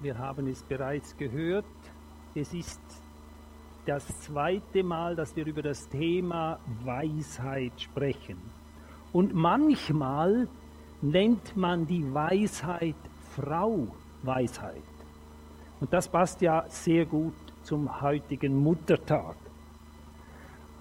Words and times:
Wir 0.00 0.16
haben 0.16 0.46
es 0.46 0.62
bereits 0.62 1.16
gehört. 1.16 1.64
Es 2.32 2.54
ist 2.54 2.80
das 3.84 4.06
zweite 4.20 4.84
Mal, 4.84 5.16
dass 5.16 5.34
wir 5.34 5.44
über 5.44 5.62
das 5.62 5.88
Thema 5.88 6.60
Weisheit 6.84 7.72
sprechen. 7.80 8.36
Und 9.12 9.34
manchmal 9.34 10.46
nennt 11.02 11.56
man 11.56 11.84
die 11.84 12.14
Weisheit 12.14 12.94
Frau 13.34 13.88
Weisheit. 14.22 14.82
Und 15.80 15.92
das 15.92 16.08
passt 16.08 16.42
ja 16.42 16.64
sehr 16.68 17.04
gut 17.04 17.34
zum 17.64 18.00
heutigen 18.00 18.56
Muttertag. 18.56 19.34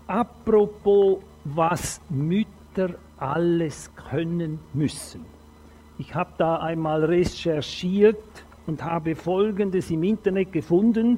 Apropos, 0.06 1.24
was 1.44 2.02
Mütter 2.10 2.96
alles 3.18 3.90
können 3.96 4.60
müssen. 4.74 5.26
Ich 5.98 6.14
habe 6.14 6.34
da 6.38 6.58
einmal 6.58 7.04
recherchiert 7.04 8.46
und 8.68 8.84
habe 8.84 9.16
Folgendes 9.16 9.90
im 9.90 10.04
Internet 10.04 10.52
gefunden. 10.52 11.18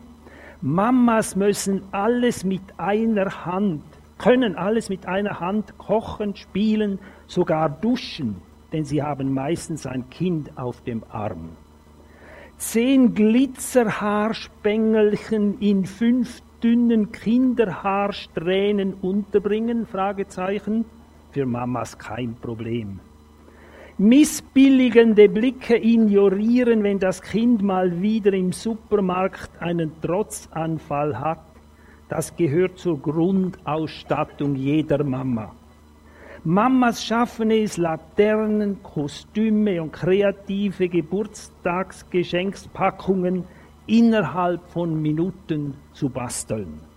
Mamas 0.61 1.35
müssen 1.35 1.81
alles 1.91 2.45
mit 2.45 2.61
einer 2.77 3.45
Hand, 3.45 3.83
können 4.17 4.55
alles 4.55 4.87
mit 4.89 5.05
einer 5.07 5.39
Hand 5.39 5.77
kochen, 5.77 6.35
spielen, 6.35 6.99
sogar 7.27 7.69
duschen, 7.69 8.41
denn 8.71 8.83
sie 8.85 9.03
haben 9.03 9.33
meistens 9.33 9.85
ein 9.85 10.09
Kind 10.09 10.57
auf 10.57 10.81
dem 10.81 11.03
Arm. 11.09 11.49
Zehn 12.57 13.13
Glitzerhaarspängelchen 13.13 15.59
in 15.59 15.85
fünf 15.85 16.41
dünnen 16.61 17.11
Kinderhaarsträhnen 17.11 18.95
unterbringen? 18.95 19.85
Fragezeichen. 19.85 20.83
Für 21.31 21.45
Mamas 21.45 21.97
kein 21.97 22.35
Problem 22.35 22.99
missbilligende 23.99 25.27
Blicke 25.27 25.75
ignorieren, 25.75 26.83
wenn 26.83 26.99
das 26.99 27.21
Kind 27.21 27.61
mal 27.61 28.01
wieder 28.01 28.31
im 28.31 28.53
Supermarkt 28.53 29.61
einen 29.61 29.91
Trotzanfall 30.01 31.19
hat, 31.19 31.43
das 32.07 32.33
gehört 32.37 32.79
zur 32.79 33.01
Grundausstattung 33.01 34.55
jeder 34.55 35.03
Mama. 35.03 35.53
Mamas 36.45 37.03
schaffen 37.03 37.51
es, 37.51 37.75
Laternen, 37.75 38.81
Kostüme 38.81 39.81
und 39.81 39.91
kreative 39.91 40.87
Geburtstagsgeschenkspackungen 40.87 43.43
innerhalb 43.85 44.65
von 44.69 45.01
Minuten 45.01 45.73
zu 45.91 46.09
basteln. 46.09 46.88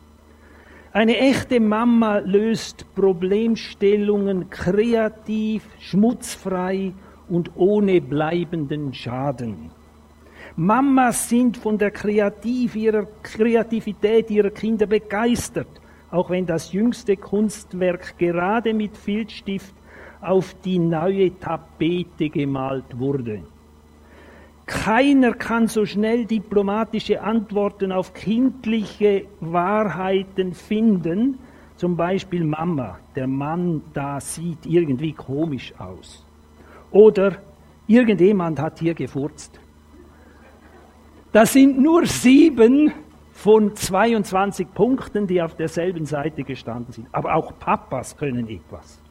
Eine 0.94 1.16
echte 1.16 1.58
Mama 1.58 2.18
löst 2.18 2.84
Problemstellungen 2.94 4.50
kreativ, 4.50 5.66
schmutzfrei 5.80 6.92
und 7.30 7.52
ohne 7.56 8.02
bleibenden 8.02 8.92
Schaden. 8.92 9.70
Mamas 10.54 11.30
sind 11.30 11.56
von 11.56 11.78
der 11.78 11.92
Kreativ 11.92 12.76
ihrer, 12.76 13.06
Kreativität 13.22 14.30
ihrer 14.30 14.50
Kinder 14.50 14.84
begeistert, 14.84 15.80
auch 16.10 16.28
wenn 16.28 16.44
das 16.44 16.74
jüngste 16.74 17.16
Kunstwerk 17.16 18.18
gerade 18.18 18.74
mit 18.74 18.94
Filzstift 18.94 19.74
auf 20.20 20.54
die 20.62 20.78
neue 20.78 21.38
Tapete 21.40 22.28
gemalt 22.28 22.98
wurde. 22.98 23.44
Keiner 24.73 25.34
kann 25.34 25.69
so 25.69 25.84
schnell 25.84 26.25
diplomatische 26.25 27.23
Antworten 27.23 27.92
auf 27.92 28.15
kindliche 28.15 29.27
Wahrheiten 29.41 30.55
finden. 30.55 31.39
Zum 31.77 31.95
Beispiel 31.95 32.42
Mama, 32.42 32.98
der 33.15 33.27
Mann 33.27 33.83
da 33.93 34.19
sieht 34.19 34.65
irgendwie 34.65 35.12
komisch 35.12 35.75
aus. 35.78 36.25
Oder 36.91 37.37
irgendjemand 37.87 38.59
hat 38.59 38.78
hier 38.78 38.95
gefurzt. 38.95 39.61
Das 41.33 41.53
sind 41.53 41.78
nur 41.78 42.06
sieben 42.06 42.93
von 43.31 43.77
22 43.77 44.73
Punkten, 44.73 45.27
die 45.27 45.43
auf 45.43 45.55
derselben 45.55 46.06
Seite 46.06 46.44
gestanden 46.44 46.94
sind. 46.94 47.09
Aber 47.12 47.34
auch 47.34 47.59
Papas 47.59 48.16
können 48.16 48.49
etwas. 48.49 49.01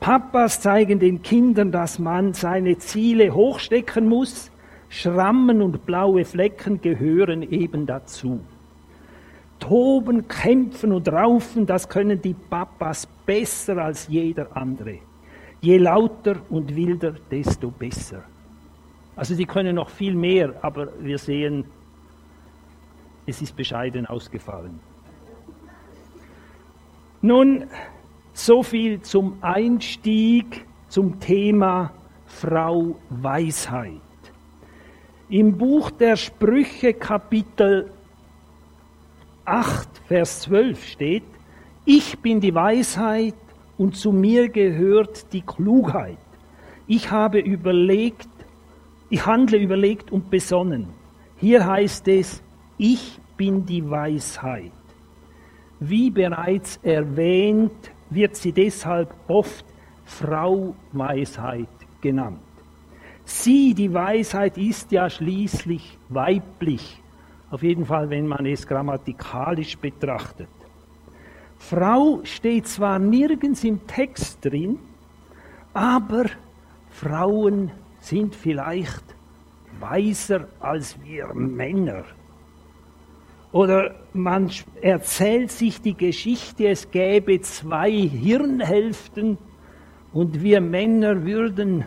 Papas 0.00 0.60
zeigen 0.60 0.98
den 0.98 1.22
Kindern, 1.22 1.72
dass 1.72 1.98
man 1.98 2.32
seine 2.32 2.78
Ziele 2.78 3.34
hochstecken 3.34 4.08
muss. 4.08 4.50
Schrammen 4.88 5.60
und 5.60 5.84
blaue 5.84 6.24
Flecken 6.24 6.80
gehören 6.80 7.42
eben 7.42 7.86
dazu. 7.86 8.40
Toben, 9.58 10.28
kämpfen 10.28 10.92
und 10.92 11.08
raufen, 11.08 11.66
das 11.66 11.88
können 11.88 12.22
die 12.22 12.34
Papas 12.34 13.06
besser 13.26 13.78
als 13.78 14.06
jeder 14.08 14.56
andere. 14.56 14.98
Je 15.60 15.78
lauter 15.78 16.36
und 16.48 16.74
wilder, 16.74 17.14
desto 17.30 17.70
besser. 17.70 18.22
Also 19.16 19.34
sie 19.34 19.46
können 19.46 19.74
noch 19.74 19.90
viel 19.90 20.14
mehr, 20.14 20.54
aber 20.62 20.88
wir 21.00 21.18
sehen, 21.18 21.64
es 23.26 23.42
ist 23.42 23.56
bescheiden 23.56 24.06
ausgefallen. 24.06 24.78
Nun, 27.20 27.64
so 28.38 28.62
viel 28.62 29.00
zum 29.00 29.38
Einstieg 29.40 30.64
zum 30.88 31.18
Thema 31.18 31.92
Frau 32.26 32.96
Weisheit. 33.10 34.00
Im 35.28 35.58
Buch 35.58 35.90
der 35.90 36.16
Sprüche 36.16 36.94
Kapitel 36.94 37.90
8, 39.44 39.88
Vers 40.06 40.42
12 40.42 40.86
steht, 40.86 41.24
ich 41.84 42.18
bin 42.20 42.40
die 42.40 42.54
Weisheit 42.54 43.34
und 43.76 43.96
zu 43.96 44.12
mir 44.12 44.48
gehört 44.48 45.32
die 45.32 45.42
Klugheit. 45.42 46.18
Ich 46.86 47.10
habe 47.10 47.40
überlegt, 47.40 48.28
ich 49.10 49.26
handle 49.26 49.58
überlegt 49.58 50.12
und 50.12 50.30
besonnen. 50.30 50.88
Hier 51.38 51.66
heißt 51.66 52.06
es, 52.08 52.42
ich 52.78 53.18
bin 53.36 53.66
die 53.66 53.90
Weisheit. 53.90 54.72
Wie 55.80 56.10
bereits 56.10 56.78
erwähnt, 56.82 57.90
wird 58.10 58.36
sie 58.36 58.52
deshalb 58.52 59.12
oft 59.28 59.64
Frau 60.04 60.74
Weisheit 60.92 61.68
genannt. 62.00 62.40
Sie, 63.24 63.74
die 63.74 63.92
Weisheit, 63.92 64.56
ist 64.56 64.90
ja 64.90 65.10
schließlich 65.10 65.98
weiblich, 66.08 67.02
auf 67.50 67.62
jeden 67.62 67.84
Fall, 67.84 68.08
wenn 68.08 68.26
man 68.26 68.46
es 68.46 68.66
grammatikalisch 68.66 69.76
betrachtet. 69.76 70.48
Frau 71.58 72.20
steht 72.24 72.68
zwar 72.68 72.98
nirgends 72.98 73.64
im 73.64 73.86
Text 73.86 74.44
drin, 74.44 74.78
aber 75.74 76.26
Frauen 76.90 77.70
sind 78.00 78.34
vielleicht 78.34 79.04
weiser 79.80 80.48
als 80.60 80.96
wir 81.02 81.34
Männer. 81.34 82.04
Oder 83.52 83.94
man 84.12 84.50
erzählt 84.82 85.50
sich 85.50 85.80
die 85.80 85.94
Geschichte, 85.94 86.68
es 86.68 86.90
gäbe 86.90 87.40
zwei 87.40 87.90
Hirnhälften 87.90 89.38
und 90.12 90.42
wir 90.42 90.60
Männer 90.60 91.24
würden 91.24 91.84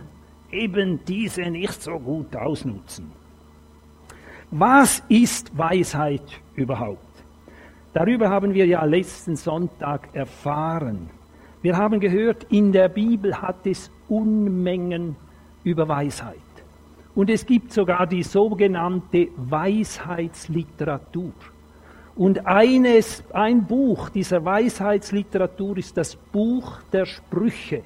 eben 0.51 1.03
diese 1.05 1.44
nicht 1.44 1.81
so 1.81 1.99
gut 1.99 2.35
ausnutzen. 2.35 3.11
Was 4.49 5.03
ist 5.07 5.55
Weisheit 5.57 6.41
überhaupt? 6.55 6.99
Darüber 7.93 8.29
haben 8.29 8.53
wir 8.53 8.66
ja 8.66 8.83
letzten 8.83 9.35
Sonntag 9.35 10.09
erfahren. 10.13 11.09
Wir 11.61 11.78
haben 11.78 11.99
gehört, 11.99 12.45
in 12.49 12.72
der 12.72 12.89
Bibel 12.89 13.39
hat 13.41 13.67
es 13.67 13.91
Unmengen 14.07 15.16
über 15.63 15.88
Weisheit. 15.88 16.50
Und 17.13 17.29
es 17.29 17.45
gibt 17.45 17.73
sogar 17.73 18.07
die 18.07 18.23
sogenannte 18.23 19.27
Weisheitsliteratur. 19.35 21.33
Und 22.16 22.45
eines, 22.45 23.23
ein 23.33 23.66
Buch 23.66 24.09
dieser 24.09 24.44
Weisheitsliteratur 24.44 25.77
ist 25.77 25.97
das 25.97 26.16
Buch 26.16 26.81
der 26.91 27.05
Sprüche. 27.05 27.83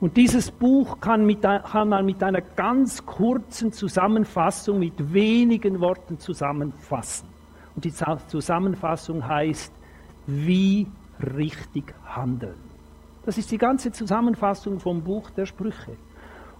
Und 0.00 0.16
dieses 0.16 0.50
Buch 0.50 1.00
kann, 1.00 1.24
mit, 1.24 1.42
kann 1.42 1.88
man 1.88 2.04
mit 2.04 2.22
einer 2.22 2.40
ganz 2.40 3.06
kurzen 3.06 3.72
Zusammenfassung, 3.72 4.78
mit 4.78 5.12
wenigen 5.12 5.80
Worten 5.80 6.18
zusammenfassen. 6.18 7.28
Und 7.74 7.84
die 7.84 7.92
Zusammenfassung 7.92 9.26
heißt, 9.26 9.72
wie 10.26 10.86
richtig 11.36 11.94
handeln. 12.04 12.56
Das 13.24 13.38
ist 13.38 13.50
die 13.50 13.58
ganze 13.58 13.92
Zusammenfassung 13.92 14.78
vom 14.80 15.02
Buch 15.02 15.30
der 15.30 15.46
Sprüche. 15.46 15.96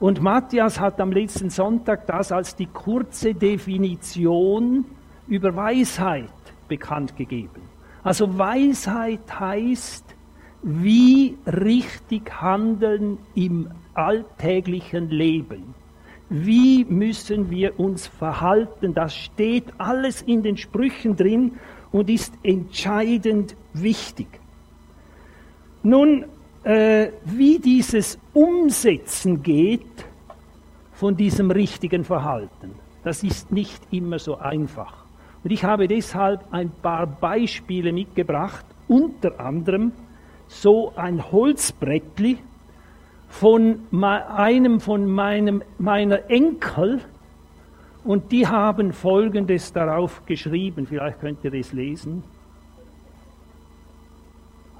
Und 0.00 0.20
Matthias 0.20 0.80
hat 0.80 1.00
am 1.00 1.12
letzten 1.12 1.50
Sonntag 1.50 2.06
das 2.06 2.32
als 2.32 2.56
die 2.56 2.66
kurze 2.66 3.34
Definition 3.34 4.84
über 5.28 5.54
Weisheit 5.54 6.28
bekannt 6.68 7.16
gegeben. 7.16 7.62
Also 8.02 8.36
Weisheit 8.36 9.40
heißt, 9.40 10.04
wie 10.62 11.36
richtig 11.46 12.40
handeln 12.40 13.18
im 13.34 13.70
alltäglichen 13.94 15.10
Leben. 15.10 15.74
Wie 16.30 16.84
müssen 16.84 17.50
wir 17.50 17.78
uns 17.78 18.06
verhalten? 18.06 18.94
Das 18.94 19.14
steht 19.14 19.66
alles 19.78 20.22
in 20.22 20.42
den 20.42 20.56
Sprüchen 20.56 21.16
drin 21.16 21.52
und 21.92 22.10
ist 22.10 22.32
entscheidend 22.42 23.56
wichtig. 23.72 24.26
Nun, 25.82 26.24
äh, 26.64 27.08
wie 27.24 27.58
dieses 27.58 28.18
Umsetzen 28.32 29.42
geht 29.42 30.06
von 30.92 31.16
diesem 31.16 31.50
richtigen 31.50 32.04
Verhalten. 32.04 32.72
Das 33.02 33.22
ist 33.22 33.52
nicht 33.52 33.82
immer 33.90 34.18
so 34.18 34.38
einfach. 34.38 35.04
Und 35.42 35.50
ich 35.50 35.64
habe 35.64 35.88
deshalb 35.88 36.52
ein 36.52 36.70
paar 36.70 37.06
Beispiele 37.06 37.92
mitgebracht, 37.92 38.64
unter 38.88 39.38
anderem 39.40 39.92
so 40.48 40.92
ein 40.96 41.30
Holzbrettli 41.30 42.38
von 43.28 43.80
einem 43.92 44.80
von 44.80 45.06
meinem, 45.06 45.62
meiner 45.78 46.30
Enkel, 46.30 47.00
und 48.04 48.32
die 48.32 48.46
haben 48.46 48.92
Folgendes 48.92 49.72
darauf 49.72 50.26
geschrieben, 50.26 50.86
vielleicht 50.86 51.20
könnt 51.20 51.42
ihr 51.42 51.54
es 51.54 51.72
lesen. 51.72 52.22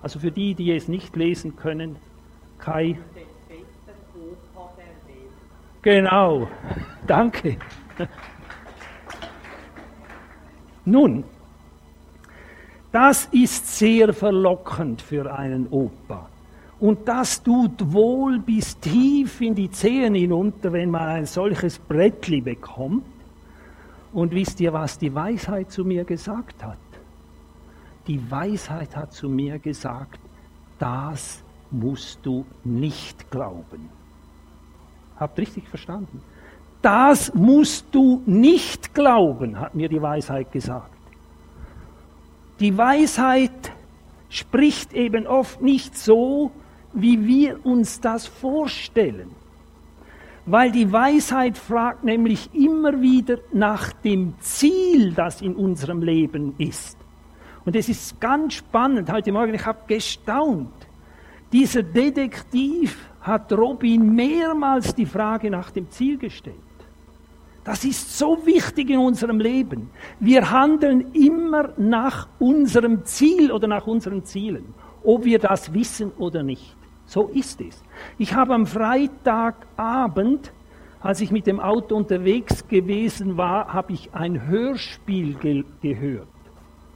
Also 0.04 0.18
für 0.18 0.30
die, 0.30 0.54
die 0.54 0.70
es 0.70 0.86
nicht 0.86 1.16
lesen 1.16 1.56
können, 1.56 1.96
Kai. 2.58 2.98
Genau, 5.80 6.46
danke. 7.06 7.56
Nun, 10.84 11.24
das 12.92 13.30
ist 13.32 13.78
sehr 13.78 14.12
verlockend 14.12 15.00
für 15.00 15.34
einen 15.34 15.68
Opa. 15.68 16.28
Und 16.80 17.08
das 17.08 17.42
tut 17.42 17.90
wohl 17.90 18.40
bis 18.40 18.78
tief 18.78 19.40
in 19.40 19.54
die 19.54 19.70
Zehen 19.70 20.14
hinunter, 20.14 20.74
wenn 20.74 20.90
man 20.90 21.08
ein 21.08 21.24
solches 21.24 21.78
Brettli 21.78 22.42
bekommt. 22.42 23.06
Und 24.12 24.32
wisst 24.34 24.60
ihr, 24.60 24.74
was 24.74 24.98
die 24.98 25.14
Weisheit 25.14 25.70
zu 25.70 25.82
mir 25.82 26.04
gesagt 26.04 26.62
hat? 26.62 26.76
Die 28.06 28.30
Weisheit 28.30 28.94
hat 28.96 29.12
zu 29.12 29.28
mir 29.28 29.58
gesagt, 29.58 30.20
das 30.78 31.42
musst 31.70 32.20
du 32.22 32.44
nicht 32.62 33.30
glauben. 33.30 33.88
Habt 35.16 35.38
richtig 35.38 35.68
verstanden? 35.68 36.20
Das 36.82 37.32
musst 37.34 37.86
du 37.92 38.22
nicht 38.26 38.94
glauben, 38.94 39.58
hat 39.58 39.74
mir 39.74 39.88
die 39.88 40.02
Weisheit 40.02 40.52
gesagt. 40.52 40.90
Die 42.60 42.76
Weisheit 42.76 43.72
spricht 44.28 44.92
eben 44.92 45.26
oft 45.26 45.62
nicht 45.62 45.96
so, 45.96 46.50
wie 46.92 47.26
wir 47.26 47.64
uns 47.64 48.00
das 48.00 48.26
vorstellen. 48.26 49.30
Weil 50.46 50.72
die 50.72 50.92
Weisheit 50.92 51.56
fragt 51.56 52.04
nämlich 52.04 52.54
immer 52.54 53.00
wieder 53.00 53.38
nach 53.52 53.92
dem 53.92 54.34
Ziel, 54.40 55.14
das 55.14 55.40
in 55.40 55.56
unserem 55.56 56.02
Leben 56.02 56.54
ist. 56.58 56.98
Und 57.64 57.76
es 57.76 57.88
ist 57.88 58.20
ganz 58.20 58.54
spannend. 58.54 59.10
Heute 59.10 59.32
Morgen, 59.32 59.54
ich 59.54 59.64
habe 59.64 59.78
gestaunt. 59.86 60.72
Dieser 61.52 61.82
Detektiv 61.82 63.10
hat 63.20 63.52
Robin 63.52 64.14
mehrmals 64.14 64.94
die 64.94 65.06
Frage 65.06 65.50
nach 65.50 65.70
dem 65.70 65.88
Ziel 65.90 66.18
gestellt. 66.18 66.56
Das 67.64 67.84
ist 67.84 68.18
so 68.18 68.44
wichtig 68.44 68.90
in 68.90 68.98
unserem 68.98 69.40
Leben. 69.40 69.88
Wir 70.20 70.50
handeln 70.50 71.12
immer 71.14 71.70
nach 71.78 72.28
unserem 72.38 73.04
Ziel 73.06 73.50
oder 73.50 73.66
nach 73.66 73.86
unseren 73.86 74.22
Zielen, 74.24 74.74
ob 75.02 75.24
wir 75.24 75.38
das 75.38 75.72
wissen 75.72 76.12
oder 76.18 76.42
nicht. 76.42 76.76
So 77.06 77.28
ist 77.28 77.62
es. 77.62 77.82
Ich 78.18 78.34
habe 78.34 78.52
am 78.52 78.66
Freitagabend, 78.66 80.52
als 81.00 81.22
ich 81.22 81.30
mit 81.30 81.46
dem 81.46 81.60
Auto 81.60 81.96
unterwegs 81.96 82.68
gewesen 82.68 83.38
war, 83.38 83.72
habe 83.72 83.94
ich 83.94 84.12
ein 84.12 84.46
Hörspiel 84.46 85.34
ge 85.34 85.64
gehört. 85.80 86.33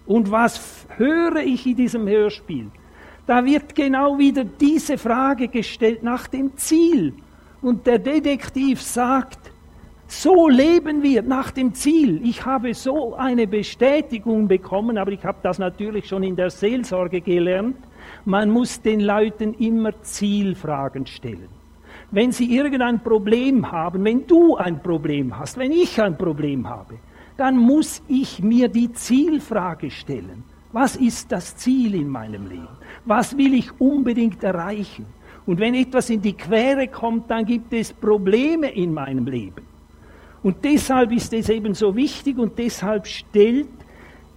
Und 0.08 0.30
was 0.30 0.86
höre 0.96 1.36
ich 1.36 1.66
in 1.66 1.76
diesem 1.76 2.08
Hörspiel? 2.08 2.70
Da 3.26 3.44
wird 3.44 3.74
genau 3.74 4.18
wieder 4.18 4.42
diese 4.42 4.96
Frage 4.96 5.48
gestellt 5.48 6.02
nach 6.02 6.26
dem 6.28 6.56
Ziel. 6.56 7.12
Und 7.60 7.86
der 7.86 7.98
Detektiv 7.98 8.80
sagt, 8.80 9.52
so 10.06 10.48
leben 10.48 11.02
wir 11.02 11.20
nach 11.20 11.50
dem 11.50 11.74
Ziel. 11.74 12.22
Ich 12.24 12.46
habe 12.46 12.72
so 12.72 13.16
eine 13.16 13.46
Bestätigung 13.46 14.48
bekommen, 14.48 14.96
aber 14.96 15.12
ich 15.12 15.22
habe 15.26 15.40
das 15.42 15.58
natürlich 15.58 16.08
schon 16.08 16.22
in 16.22 16.36
der 16.36 16.48
Seelsorge 16.48 17.20
gelernt. 17.20 17.76
Man 18.24 18.48
muss 18.48 18.80
den 18.80 19.00
Leuten 19.00 19.52
immer 19.52 19.92
Zielfragen 20.00 21.04
stellen. 21.04 21.50
Wenn 22.10 22.32
sie 22.32 22.56
irgendein 22.56 23.00
Problem 23.00 23.70
haben, 23.70 24.02
wenn 24.06 24.26
du 24.26 24.56
ein 24.56 24.82
Problem 24.82 25.38
hast, 25.38 25.58
wenn 25.58 25.72
ich 25.72 26.00
ein 26.00 26.16
Problem 26.16 26.66
habe, 26.66 26.94
dann 27.38 27.56
muss 27.56 28.02
ich 28.08 28.42
mir 28.42 28.68
die 28.68 28.92
Zielfrage 28.92 29.90
stellen. 29.90 30.42
Was 30.72 30.96
ist 30.96 31.32
das 31.32 31.56
Ziel 31.56 31.94
in 31.94 32.08
meinem 32.08 32.46
Leben? 32.46 32.68
Was 33.06 33.38
will 33.38 33.54
ich 33.54 33.70
unbedingt 33.80 34.42
erreichen? 34.44 35.06
Und 35.46 35.60
wenn 35.60 35.74
etwas 35.74 36.10
in 36.10 36.20
die 36.20 36.34
Quere 36.34 36.88
kommt, 36.88 37.30
dann 37.30 37.46
gibt 37.46 37.72
es 37.72 37.92
Probleme 37.92 38.68
in 38.70 38.92
meinem 38.92 39.24
Leben. 39.26 39.62
Und 40.42 40.62
deshalb 40.64 41.12
ist 41.12 41.32
es 41.32 41.48
eben 41.48 41.74
so 41.74 41.96
wichtig 41.96 42.36
und 42.38 42.58
deshalb 42.58 43.06
stellt 43.06 43.68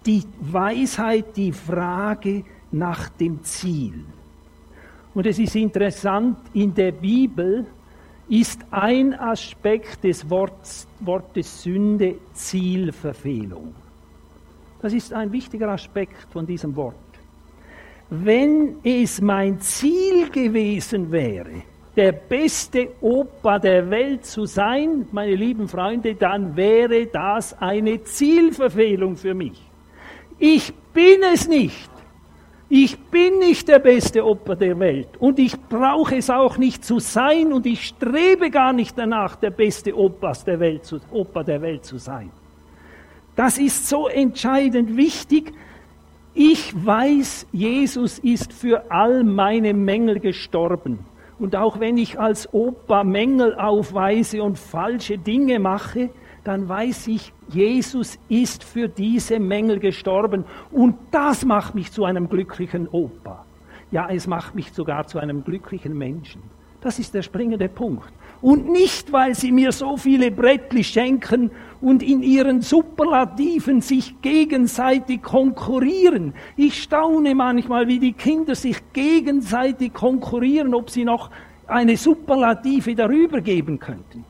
die 0.06 0.24
Weisheit 0.40 1.36
die 1.36 1.52
Frage, 1.52 2.46
nach 2.72 3.10
dem 3.10 3.44
Ziel. 3.44 4.06
Und 5.14 5.26
es 5.26 5.40
ist 5.40 5.56
interessant, 5.56 6.38
in 6.54 6.74
der 6.74 6.94
Bibel 6.94 7.66
ist 8.32 8.62
ein 8.72 9.14
Aspekt 9.14 10.06
des 10.06 10.30
Wortes, 10.30 10.88
Wortes 11.02 11.64
Sünde 11.64 12.16
Zielverfehlung. 12.32 13.76
Das 14.82 14.94
ist 14.94 15.12
ein 15.12 15.34
wichtiger 15.34 15.68
Aspekt 15.68 16.32
von 16.32 16.46
diesem 16.46 16.74
Wort. 16.78 16.96
Wenn 18.10 18.78
es 18.84 19.20
mein 19.20 19.60
Ziel 19.60 20.30
gewesen 20.30 21.12
wäre, 21.12 21.64
der 21.98 22.14
beste 22.14 22.94
Opa 23.02 23.60
der 23.60 23.90
Welt 23.90 24.26
zu 24.26 24.46
sein, 24.46 25.08
meine 25.12 25.36
lieben 25.36 25.68
Freunde, 25.68 26.16
dann 26.16 26.56
wäre 26.56 27.08
das 27.08 27.54
eine 27.62 28.02
Zielverfehlung 28.02 29.18
für 29.18 29.34
mich. 29.34 29.62
Ich 30.40 30.74
bin 30.94 31.20
es 31.34 31.50
nicht. 31.50 31.91
Ich 32.74 32.98
bin 32.98 33.40
nicht 33.40 33.68
der 33.68 33.80
beste 33.80 34.26
Opa 34.26 34.56
der 34.56 34.80
Welt 34.80 35.10
und 35.20 35.40
ich 35.40 35.60
brauche 35.60 36.16
es 36.16 36.30
auch 36.30 36.58
nicht 36.58 36.86
zu 36.86 37.00
sein 37.00 37.52
und 37.52 37.66
ich 37.66 37.86
strebe 37.86 38.50
gar 38.50 38.72
nicht 38.72 38.98
danach, 38.98 39.36
der 39.36 39.50
beste 39.50 39.94
Opas 39.94 40.46
der 40.46 40.58
Welt 40.62 40.86
zu, 40.86 41.02
Opa 41.12 41.44
der 41.44 41.62
Welt 41.62 41.84
zu 41.84 41.98
sein. 41.98 42.32
Das 43.36 43.58
ist 43.58 43.90
so 43.90 44.08
entscheidend 44.08 44.96
wichtig. 44.96 45.52
Ich 46.34 46.74
weiß, 46.74 47.46
Jesus 47.52 48.20
ist 48.20 48.54
für 48.54 48.90
all 48.90 49.26
meine 49.26 49.74
Mängel 49.74 50.22
gestorben. 50.22 51.00
Und 51.40 51.58
auch 51.58 51.82
wenn 51.82 51.98
ich 51.98 52.22
als 52.22 52.54
Opa 52.54 53.04
Mängel 53.04 53.54
aufweise 53.56 54.42
und 54.44 54.58
falsche 54.58 55.18
Dinge 55.18 55.60
mache, 55.60 56.10
dann 56.44 56.68
weiß 56.68 57.08
ich, 57.08 57.34
Jesus 57.50 58.18
ist 58.30 58.64
für 58.64 58.88
diese 58.88 59.40
Mängel 59.40 59.80
gestorben 59.80 60.46
und 60.72 60.96
das 61.12 61.46
macht 61.46 61.76
mich 61.76 61.92
zu 61.92 62.06
einem 62.06 62.30
glücklichen 62.30 62.88
Opa. 62.88 63.46
Ja, 63.92 64.10
es 64.10 64.26
macht 64.26 64.56
mich 64.56 64.72
sogar 64.72 65.06
zu 65.08 65.20
einem 65.20 65.44
glücklichen 65.44 65.98
Menschen. 65.98 66.42
Das 66.80 66.98
ist 66.98 67.14
der 67.14 67.22
springende 67.22 67.70
Punkt. 67.70 68.12
Und 68.42 68.72
nicht, 68.72 69.12
weil 69.12 69.36
sie 69.36 69.52
mir 69.52 69.72
so 69.72 69.98
viele 69.98 70.32
Brettli 70.32 70.84
schenken 70.84 71.52
und 71.80 72.02
in 72.02 72.24
ihren 72.24 72.62
Superlativen 72.62 73.82
sich 73.82 74.20
gegenseitig 74.22 75.22
konkurrieren. 75.22 76.34
Ich 76.58 76.82
staune 76.82 77.36
manchmal, 77.36 77.88
wie 77.88 78.00
die 78.00 78.14
Kinder 78.14 78.56
sich 78.56 78.78
gegenseitig 78.94 79.94
konkurrieren, 79.94 80.74
ob 80.74 80.90
sie 80.90 81.06
noch 81.06 81.30
eine 81.68 81.98
Superlative 81.98 82.96
darüber 82.96 83.42
geben 83.42 83.78
könnten. 83.78 84.26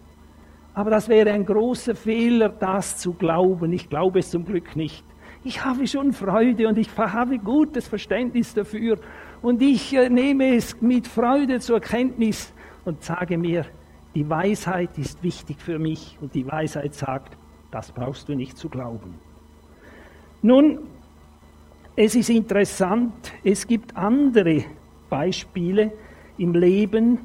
Aber 0.73 0.89
das 0.89 1.09
wäre 1.09 1.31
ein 1.31 1.45
großer 1.45 1.95
Fehler, 1.95 2.49
das 2.49 2.97
zu 2.97 3.13
glauben. 3.13 3.73
Ich 3.73 3.89
glaube 3.89 4.19
es 4.19 4.29
zum 4.29 4.45
Glück 4.45 4.75
nicht. 4.75 5.03
Ich 5.43 5.65
habe 5.65 5.87
schon 5.87 6.13
Freude 6.13 6.67
und 6.67 6.77
ich 6.77 6.89
habe 6.97 7.39
gutes 7.39 7.87
Verständnis 7.87 8.53
dafür. 8.53 8.99
Und 9.41 9.61
ich 9.61 9.93
äh, 9.93 10.09
nehme 10.09 10.55
es 10.55 10.79
mit 10.81 11.07
Freude 11.07 11.59
zur 11.59 11.79
Kenntnis 11.79 12.53
und 12.85 13.03
sage 13.03 13.37
mir, 13.37 13.65
die 14.13 14.29
Weisheit 14.29 14.97
ist 14.97 15.23
wichtig 15.23 15.57
für 15.59 15.79
mich. 15.79 16.17
Und 16.21 16.35
die 16.35 16.45
Weisheit 16.45 16.93
sagt, 16.93 17.37
das 17.71 17.91
brauchst 17.91 18.29
du 18.29 18.35
nicht 18.35 18.57
zu 18.57 18.69
glauben. 18.69 19.15
Nun, 20.41 20.79
es 21.95 22.15
ist 22.15 22.29
interessant, 22.29 23.13
es 23.43 23.67
gibt 23.67 23.95
andere 23.97 24.63
Beispiele 25.09 25.91
im 26.37 26.53
Leben, 26.53 27.19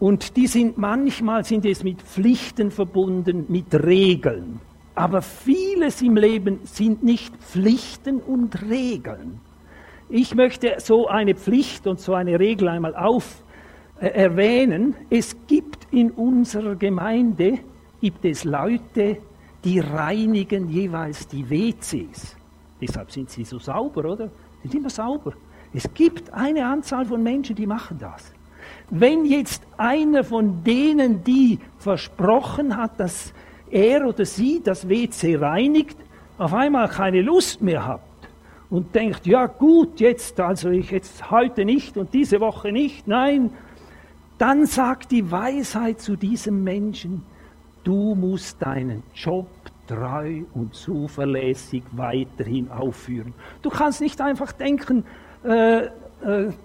und 0.00 0.36
die 0.36 0.46
sind 0.46 0.78
manchmal 0.78 1.44
sind 1.44 1.64
es 1.64 1.82
mit 1.82 2.02
Pflichten 2.02 2.70
verbunden, 2.70 3.46
mit 3.48 3.74
Regeln. 3.74 4.60
Aber 4.94 5.22
vieles 5.22 6.02
im 6.02 6.16
Leben 6.16 6.60
sind 6.64 7.02
nicht 7.02 7.36
Pflichten 7.36 8.20
und 8.20 8.62
Regeln. 8.62 9.40
Ich 10.08 10.34
möchte 10.34 10.76
so 10.78 11.08
eine 11.08 11.34
Pflicht 11.34 11.86
und 11.86 12.00
so 12.00 12.14
eine 12.14 12.38
Regel 12.38 12.68
einmal 12.68 12.96
auf 12.96 13.42
äh, 14.00 14.06
erwähnen. 14.06 14.94
Es 15.10 15.36
gibt 15.46 15.86
in 15.92 16.10
unserer 16.12 16.76
Gemeinde 16.76 17.58
gibt 18.00 18.24
es 18.24 18.44
Leute, 18.44 19.18
die 19.64 19.80
reinigen 19.80 20.68
jeweils 20.68 21.26
die 21.26 21.48
WCs. 21.50 22.36
Deshalb 22.80 23.10
sind 23.10 23.28
sie 23.28 23.44
so 23.44 23.58
sauber, 23.58 24.04
oder? 24.04 24.30
Die 24.62 24.68
sind 24.68 24.80
immer 24.80 24.90
sauber. 24.90 25.32
Es 25.74 25.92
gibt 25.92 26.32
eine 26.32 26.64
Anzahl 26.64 27.04
von 27.04 27.22
Menschen, 27.22 27.56
die 27.56 27.66
machen 27.66 27.98
das. 27.98 28.32
Wenn 28.90 29.24
jetzt 29.24 29.62
einer 29.76 30.24
von 30.24 30.64
denen, 30.64 31.22
die 31.22 31.58
versprochen 31.78 32.76
hat, 32.76 32.98
dass 32.98 33.32
er 33.70 34.06
oder 34.06 34.24
sie 34.24 34.62
das 34.62 34.88
WC 34.88 35.36
reinigt, 35.36 35.96
auf 36.38 36.54
einmal 36.54 36.88
keine 36.88 37.20
Lust 37.20 37.60
mehr 37.60 37.86
habt 37.86 38.28
und 38.70 38.94
denkt, 38.94 39.26
ja 39.26 39.46
gut, 39.46 40.00
jetzt, 40.00 40.40
also 40.40 40.70
ich 40.70 40.90
jetzt 40.90 41.30
heute 41.30 41.64
nicht 41.64 41.96
und 41.96 42.14
diese 42.14 42.40
Woche 42.40 42.72
nicht, 42.72 43.06
nein, 43.08 43.50
dann 44.38 44.66
sagt 44.66 45.10
die 45.10 45.30
Weisheit 45.30 46.00
zu 46.00 46.16
diesem 46.16 46.62
Menschen, 46.62 47.22
du 47.84 48.14
musst 48.14 48.62
deinen 48.62 49.02
Job 49.14 49.48
treu 49.86 50.42
und 50.54 50.74
zuverlässig 50.74 51.82
weiterhin 51.92 52.70
aufführen. 52.70 53.34
Du 53.62 53.70
kannst 53.70 54.00
nicht 54.00 54.20
einfach 54.20 54.52
denken, 54.52 55.04
äh, 55.42 55.88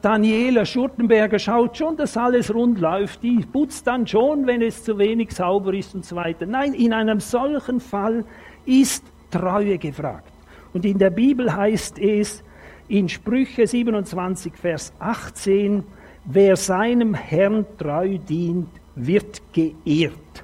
Daniela 0.01 0.65
Schurtenberger 0.65 1.37
schaut 1.37 1.77
schon, 1.77 1.95
dass 1.95 2.17
alles 2.17 2.53
rund 2.53 2.79
läuft, 2.79 3.21
die 3.21 3.45
putzt 3.45 3.85
dann 3.85 4.07
schon, 4.07 4.47
wenn 4.47 4.61
es 4.61 4.83
zu 4.83 4.97
wenig 4.97 5.31
sauber 5.31 5.73
ist 5.73 5.93
und 5.93 6.03
so 6.05 6.15
weiter. 6.15 6.45
Nein, 6.45 6.73
in 6.73 6.91
einem 6.91 7.19
solchen 7.19 7.79
Fall 7.79 8.25
ist 8.65 9.03
Treue 9.29 9.77
gefragt. 9.77 10.31
Und 10.73 10.85
in 10.85 10.97
der 10.97 11.11
Bibel 11.11 11.55
heißt 11.55 11.99
es 11.99 12.43
in 12.87 13.09
Sprüche 13.09 13.67
27, 13.67 14.53
Vers 14.55 14.93
18, 14.99 15.83
wer 16.25 16.55
seinem 16.55 17.13
Herrn 17.13 17.65
treu 17.77 18.17
dient, 18.17 18.69
wird 18.95 19.41
geehrt. 19.53 20.43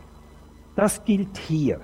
Das 0.75 1.03
gilt 1.03 1.37
hier. 1.37 1.79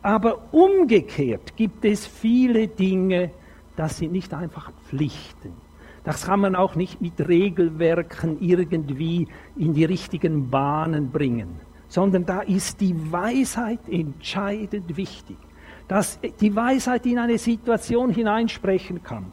Aber 0.00 0.52
umgekehrt 0.52 1.56
gibt 1.56 1.84
es 1.84 2.06
viele 2.06 2.68
Dinge, 2.68 3.30
das 3.76 3.98
sind 3.98 4.12
nicht 4.12 4.32
einfach 4.34 4.72
Pflichten. 4.88 5.52
Das 6.04 6.26
kann 6.26 6.40
man 6.40 6.56
auch 6.56 6.74
nicht 6.74 7.00
mit 7.00 7.26
Regelwerken 7.28 8.38
irgendwie 8.40 9.28
in 9.56 9.72
die 9.72 9.84
richtigen 9.84 10.50
Bahnen 10.50 11.10
bringen, 11.10 11.60
sondern 11.88 12.26
da 12.26 12.40
ist 12.40 12.80
die 12.80 13.12
Weisheit 13.12 13.80
entscheidend 13.88 14.96
wichtig, 14.96 15.36
dass 15.86 16.18
die 16.40 16.54
Weisheit 16.56 17.06
in 17.06 17.18
eine 17.18 17.38
Situation 17.38 18.10
hineinsprechen 18.10 19.02
kann. 19.02 19.26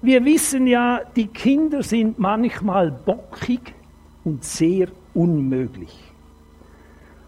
Wir 0.00 0.24
wissen 0.24 0.66
ja, 0.66 1.00
die 1.16 1.28
Kinder 1.28 1.82
sind 1.82 2.18
manchmal 2.18 2.90
bockig 2.90 3.74
und 4.22 4.44
sehr 4.44 4.88
unmöglich. 5.14 5.98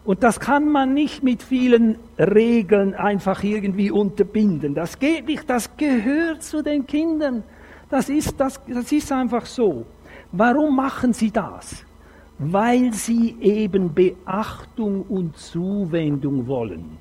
Und 0.04 0.22
das 0.22 0.38
kann 0.38 0.70
man 0.70 0.94
nicht 0.94 1.24
mit 1.24 1.42
vielen 1.42 1.98
Regeln 2.16 2.94
einfach 2.94 3.42
irgendwie 3.42 3.90
unterbinden. 3.90 4.74
Das 4.74 5.00
geht 5.00 5.26
nicht, 5.26 5.50
das 5.50 5.76
gehört 5.76 6.44
zu 6.44 6.62
den 6.62 6.86
Kindern. 6.86 7.42
Das 7.88 8.08
ist, 8.08 8.38
das, 8.38 8.60
das 8.66 8.90
ist 8.92 9.12
einfach 9.12 9.46
so. 9.46 9.86
Warum 10.32 10.74
machen 10.74 11.12
sie 11.12 11.30
das? 11.30 11.84
Weil 12.38 12.92
sie 12.92 13.36
eben 13.40 13.94
Beachtung 13.94 15.02
und 15.02 15.36
Zuwendung 15.36 16.46
wollen. 16.46 16.98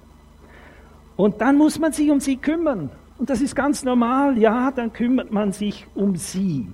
Und 1.17 1.41
dann 1.41 1.57
muss 1.57 1.79
man 1.79 1.91
sich 1.91 2.09
um 2.11 2.19
sie 2.19 2.37
kümmern. 2.37 2.89
Und 3.17 3.29
das 3.29 3.41
ist 3.41 3.55
ganz 3.55 3.83
normal, 3.83 4.37
ja, 4.37 4.71
dann 4.71 4.91
kümmert 4.91 5.31
man 5.31 5.51
sich 5.51 5.87
um 5.95 6.15
sie. 6.15 6.67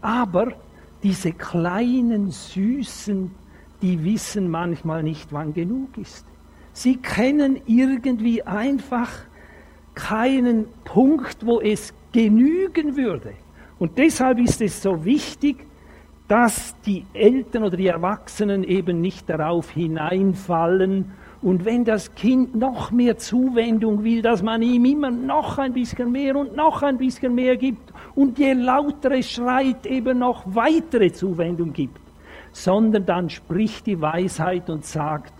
Aber 0.00 0.52
diese 1.02 1.32
kleinen, 1.32 2.30
süßen 2.30 3.30
die 3.84 4.02
wissen 4.02 4.48
manchmal 4.50 5.02
nicht, 5.02 5.30
wann 5.30 5.52
genug 5.52 5.98
ist. 5.98 6.24
Sie 6.72 6.96
kennen 6.96 7.60
irgendwie 7.66 8.42
einfach 8.42 9.10
keinen 9.94 10.66
Punkt, 10.84 11.44
wo 11.44 11.60
es 11.60 11.92
genügen 12.14 12.96
würde. 12.96 13.34
Und 13.78 13.98
deshalb 13.98 14.38
ist 14.38 14.62
es 14.62 14.80
so 14.80 15.04
wichtig, 15.04 15.66
dass 16.28 16.74
die 16.86 17.04
Eltern 17.12 17.64
oder 17.64 17.76
die 17.76 17.88
Erwachsenen 17.88 18.64
eben 18.64 19.02
nicht 19.02 19.28
darauf 19.28 19.70
hineinfallen 19.70 21.12
und 21.42 21.66
wenn 21.66 21.84
das 21.84 22.14
Kind 22.14 22.54
noch 22.54 22.90
mehr 22.90 23.18
Zuwendung 23.18 24.02
will, 24.02 24.22
dass 24.22 24.42
man 24.42 24.62
ihm 24.62 24.86
immer 24.86 25.10
noch 25.10 25.58
ein 25.58 25.74
bisschen 25.74 26.10
mehr 26.10 26.36
und 26.36 26.56
noch 26.56 26.82
ein 26.82 26.96
bisschen 26.96 27.34
mehr 27.34 27.58
gibt 27.58 27.92
und 28.14 28.38
je 28.38 28.54
lauter 28.54 29.10
es 29.10 29.30
schreit, 29.30 29.84
eben 29.84 30.20
noch 30.20 30.44
weitere 30.46 31.12
Zuwendung 31.12 31.74
gibt 31.74 32.00
sondern 32.54 33.04
dann 33.04 33.28
spricht 33.28 33.86
die 33.86 34.00
Weisheit 34.00 34.70
und 34.70 34.86
sagt, 34.86 35.34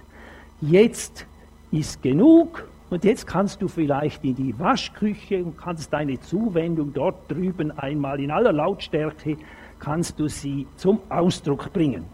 jetzt 0.60 1.26
ist 1.70 2.02
genug 2.02 2.68
und 2.94 3.02
jetzt 3.02 3.26
kannst 3.26 3.60
du 3.60 3.66
vielleicht 3.66 4.22
in 4.22 4.36
die 4.36 4.56
Waschküche 4.56 5.42
und 5.42 5.58
kannst 5.58 5.92
deine 5.92 6.20
Zuwendung 6.20 6.92
dort 6.92 7.28
drüben 7.28 7.72
einmal 7.72 8.20
in 8.20 8.30
aller 8.30 8.52
Lautstärke, 8.52 9.36
kannst 9.80 10.20
du 10.20 10.28
sie 10.28 10.68
zum 10.76 11.00
Ausdruck 11.08 11.72
bringen. 11.72 12.04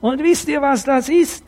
Und 0.00 0.20
wisst 0.20 0.48
ihr, 0.48 0.60
was 0.60 0.82
das 0.82 1.08
ist? 1.08 1.44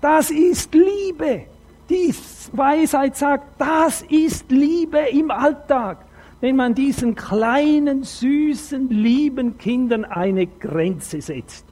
Das 0.00 0.30
ist 0.30 0.74
Liebe. 0.74 1.42
Die 1.90 2.14
Weisheit 2.52 3.14
sagt, 3.14 3.60
das 3.60 4.00
ist 4.08 4.50
Liebe 4.50 5.00
im 5.12 5.30
Alltag. 5.30 6.06
Wenn 6.40 6.56
man 6.56 6.74
diesen 6.74 7.14
kleinen, 7.14 8.04
süßen, 8.04 8.88
lieben 8.88 9.58
Kindern 9.58 10.06
eine 10.06 10.46
Grenze 10.46 11.20
setzt. 11.20 11.66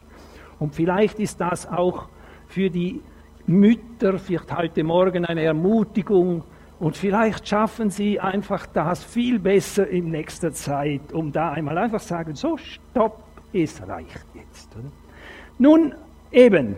Und 0.58 0.74
vielleicht 0.74 1.18
ist 1.18 1.40
das 1.40 1.66
auch 1.66 2.08
für 2.46 2.68
die 2.68 3.00
Mütter, 3.46 4.18
vielleicht 4.18 4.54
heute 4.54 4.84
Morgen 4.84 5.24
eine 5.24 5.44
Ermutigung. 5.44 6.44
Und 6.78 6.96
vielleicht 6.96 7.48
schaffen 7.48 7.90
sie 7.90 8.20
einfach 8.20 8.66
das 8.66 9.02
viel 9.02 9.38
besser 9.38 9.88
in 9.88 10.10
nächster 10.10 10.52
Zeit, 10.52 11.12
um 11.12 11.32
da 11.32 11.50
einmal 11.50 11.76
einfach 11.76 12.00
sagen, 12.00 12.34
so 12.34 12.56
stopp, 12.56 13.22
es 13.52 13.80
reicht 13.86 14.26
jetzt. 14.34 14.68
Nun 15.58 15.94
eben, 16.30 16.76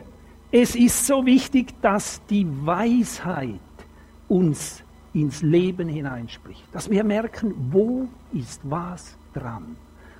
es 0.50 0.74
ist 0.74 1.06
so 1.06 1.26
wichtig, 1.26 1.74
dass 1.82 2.24
die 2.26 2.46
Weisheit 2.64 3.60
uns 4.28 4.82
ins 5.12 5.42
Leben 5.42 5.88
hineinspricht, 5.88 6.64
dass 6.72 6.88
wir 6.88 7.04
merken, 7.04 7.54
wo 7.70 8.08
ist 8.32 8.60
was 8.64 9.16
dran. 9.34 9.76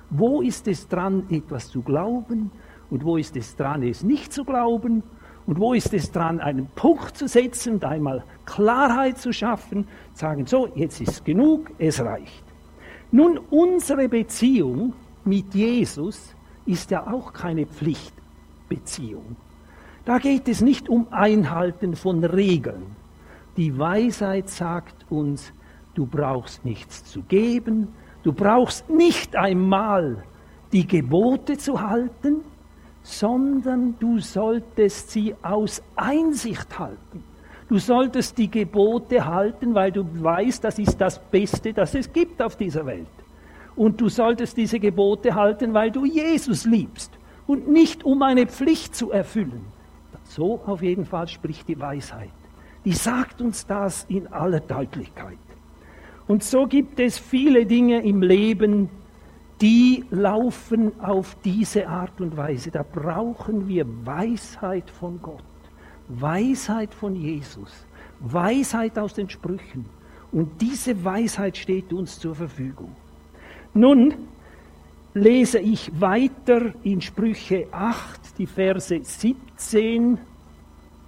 Wo 0.09 0.41
ist 0.41 0.67
es 0.67 0.87
dran, 0.87 1.23
etwas 1.29 1.69
zu 1.69 1.81
glauben? 1.81 2.51
und 2.91 3.05
wo 3.05 3.17
ist 3.17 3.35
es 3.35 3.55
dran, 3.55 3.81
es 3.81 4.03
nicht 4.03 4.31
zu 4.31 4.43
glauben 4.43 5.01
und 5.47 5.59
wo 5.59 5.73
ist 5.73 5.93
es 5.93 6.11
dran, 6.11 6.39
einen 6.39 6.67
Punkt 6.75 7.17
zu 7.17 7.27
setzen 7.27 7.73
und 7.73 7.85
einmal 7.85 8.23
Klarheit 8.45 9.17
zu 9.17 9.33
schaffen, 9.33 9.87
sagen, 10.13 10.45
so, 10.45 10.67
jetzt 10.75 11.01
ist 11.01 11.25
genug, 11.25 11.71
es 11.77 11.99
reicht. 11.99 12.43
Nun, 13.11 13.39
unsere 13.49 14.07
Beziehung 14.07 14.93
mit 15.25 15.53
Jesus 15.53 16.35
ist 16.65 16.91
ja 16.91 17.07
auch 17.07 17.33
keine 17.33 17.65
Pflichtbeziehung. 17.65 19.35
Da 20.05 20.17
geht 20.17 20.47
es 20.47 20.61
nicht 20.61 20.89
um 20.89 21.07
Einhalten 21.11 21.95
von 21.95 22.23
Regeln. 22.23 22.95
Die 23.57 23.77
Weisheit 23.77 24.49
sagt 24.49 25.05
uns, 25.09 25.53
du 25.93 26.05
brauchst 26.05 26.63
nichts 26.63 27.03
zu 27.03 27.21
geben, 27.23 27.89
du 28.23 28.31
brauchst 28.31 28.89
nicht 28.89 29.35
einmal 29.35 30.23
die 30.71 30.87
Gebote 30.87 31.57
zu 31.57 31.81
halten, 31.81 32.41
sondern 33.03 33.95
du 33.99 34.19
solltest 34.19 35.11
sie 35.11 35.35
aus 35.41 35.81
Einsicht 35.95 36.77
halten. 36.77 37.23
Du 37.67 37.79
solltest 37.79 38.37
die 38.37 38.51
Gebote 38.51 39.25
halten, 39.25 39.73
weil 39.73 39.91
du 39.91 40.03
weißt, 40.03 40.63
das 40.63 40.77
ist 40.77 40.99
das 40.99 41.19
Beste, 41.19 41.73
das 41.73 41.95
es 41.95 42.11
gibt 42.11 42.41
auf 42.41 42.57
dieser 42.57 42.85
Welt. 42.85 43.07
Und 43.75 44.01
du 44.01 44.09
solltest 44.09 44.57
diese 44.57 44.79
Gebote 44.79 45.33
halten, 45.33 45.73
weil 45.73 45.89
du 45.89 46.05
Jesus 46.05 46.65
liebst 46.65 47.11
und 47.47 47.69
nicht 47.69 48.03
um 48.03 48.21
eine 48.23 48.45
Pflicht 48.45 48.93
zu 48.95 49.11
erfüllen. 49.11 49.65
So 50.25 50.59
auf 50.65 50.81
jeden 50.81 51.05
Fall 51.05 51.27
spricht 51.27 51.67
die 51.69 51.79
Weisheit. 51.79 52.29
Die 52.83 52.93
sagt 52.93 53.41
uns 53.41 53.65
das 53.65 54.05
in 54.09 54.27
aller 54.27 54.59
Deutlichkeit. 54.59 55.37
Und 56.27 56.43
so 56.43 56.65
gibt 56.65 56.99
es 56.99 57.19
viele 57.19 57.65
Dinge 57.65 58.01
im 58.03 58.21
Leben, 58.21 58.89
die 59.61 60.03
laufen 60.09 60.99
auf 60.99 61.37
diese 61.43 61.87
Art 61.87 62.19
und 62.19 62.35
Weise. 62.35 62.71
Da 62.71 62.83
brauchen 62.83 63.67
wir 63.67 63.85
Weisheit 64.05 64.89
von 64.89 65.21
Gott, 65.21 65.43
Weisheit 66.07 66.93
von 66.93 67.15
Jesus, 67.15 67.85
Weisheit 68.19 68.97
aus 68.97 69.13
den 69.13 69.29
Sprüchen. 69.29 69.85
Und 70.31 70.61
diese 70.61 71.03
Weisheit 71.03 71.57
steht 71.57 71.93
uns 71.93 72.17
zur 72.17 72.33
Verfügung. 72.33 72.95
Nun 73.73 74.15
lese 75.13 75.59
ich 75.59 75.91
weiter 75.99 76.73
in 76.83 77.01
Sprüche 77.01 77.67
8, 77.71 78.39
die 78.39 78.47
Verse 78.47 78.99
17, 79.03 80.17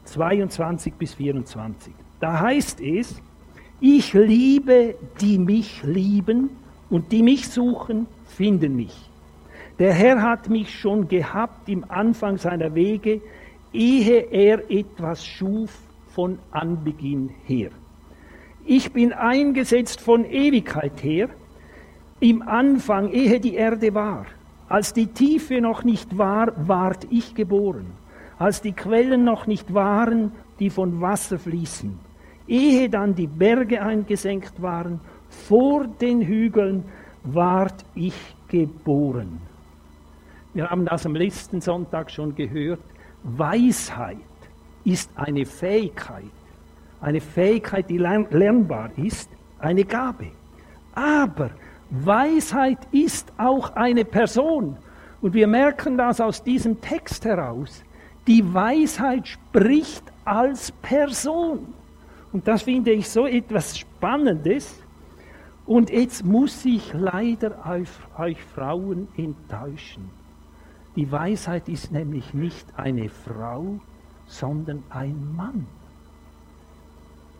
22 0.03 0.93
bis 0.93 1.13
24. 1.15 1.93
Da 2.19 2.39
heißt 2.39 2.81
es, 2.81 3.21
ich 3.79 4.13
liebe, 4.13 4.95
die 5.19 5.39
mich 5.39 5.81
lieben 5.83 6.51
und 6.89 7.11
die 7.11 7.23
mich 7.23 7.47
suchen, 7.49 8.07
finden 8.33 8.75
mich. 8.75 9.09
Der 9.79 9.93
Herr 9.93 10.21
hat 10.21 10.49
mich 10.49 10.73
schon 10.73 11.07
gehabt 11.07 11.69
im 11.69 11.85
Anfang 11.89 12.37
seiner 12.37 12.75
Wege, 12.75 13.21
ehe 13.71 14.27
er 14.31 14.69
etwas 14.69 15.25
schuf 15.25 15.71
von 16.09 16.37
Anbeginn 16.51 17.31
her. 17.45 17.69
Ich 18.65 18.93
bin 18.93 19.13
eingesetzt 19.13 19.99
von 19.99 20.25
Ewigkeit 20.25 21.03
her, 21.03 21.29
im 22.19 22.41
Anfang, 22.41 23.09
ehe 23.09 23.39
die 23.39 23.55
Erde 23.55 23.93
war. 23.93 24.25
Als 24.69 24.93
die 24.93 25.07
Tiefe 25.07 25.59
noch 25.59 25.83
nicht 25.83 26.17
war, 26.17 26.53
ward 26.67 27.07
ich 27.09 27.35
geboren. 27.35 27.87
Als 28.37 28.61
die 28.61 28.71
Quellen 28.71 29.23
noch 29.23 29.47
nicht 29.47 29.73
waren, 29.73 30.31
die 30.59 30.69
von 30.69 31.01
Wasser 31.01 31.37
fließen. 31.37 31.99
ehe 32.47 32.89
dann 32.89 33.15
die 33.15 33.27
Berge 33.27 33.81
eingesenkt 33.81 34.61
waren, 34.61 34.99
vor 35.29 35.87
den 35.87 36.21
Hügeln 36.21 36.83
ward 37.23 37.85
ich 37.95 38.15
geboren. 38.47 39.41
Wir 40.53 40.69
haben 40.69 40.85
das 40.85 41.05
am 41.05 41.15
letzten 41.15 41.61
Sonntag 41.61 42.11
schon 42.11 42.35
gehört. 42.35 42.81
Weisheit 43.23 44.17
ist 44.83 45.09
eine 45.15 45.45
Fähigkeit, 45.45 46.25
eine 47.01 47.21
Fähigkeit, 47.21 47.89
die 47.89 47.97
lernbar 47.97 48.91
ist, 48.97 49.29
eine 49.59 49.85
Gabe. 49.85 50.31
Aber 50.93 51.51
Weisheit 51.89 52.79
ist 52.91 53.31
auch 53.37 53.75
eine 53.75 54.05
Person. 54.05 54.77
Und 55.21 55.33
wir 55.33 55.47
merken 55.47 55.97
das 55.97 56.19
aus 56.19 56.43
diesem 56.43 56.81
Text 56.81 57.23
heraus. 57.23 57.83
Die 58.27 58.53
Weisheit 58.53 59.27
spricht 59.27 60.03
als 60.25 60.71
Person. 60.71 61.73
Und 62.31 62.47
das 62.47 62.63
finde 62.63 62.91
ich 62.91 63.09
so 63.09 63.25
etwas 63.25 63.77
Spannendes. 63.77 64.82
Und 65.65 65.89
jetzt 65.89 66.25
muss 66.25 66.65
ich 66.65 66.93
leider 66.93 67.63
euch 68.17 68.43
Frauen 68.43 69.07
enttäuschen. 69.15 70.09
Die 70.95 71.11
Weisheit 71.11 71.69
ist 71.69 71.91
nämlich 71.91 72.33
nicht 72.33 72.67
eine 72.77 73.09
Frau, 73.09 73.79
sondern 74.25 74.83
ein 74.89 75.35
Mann. 75.35 75.65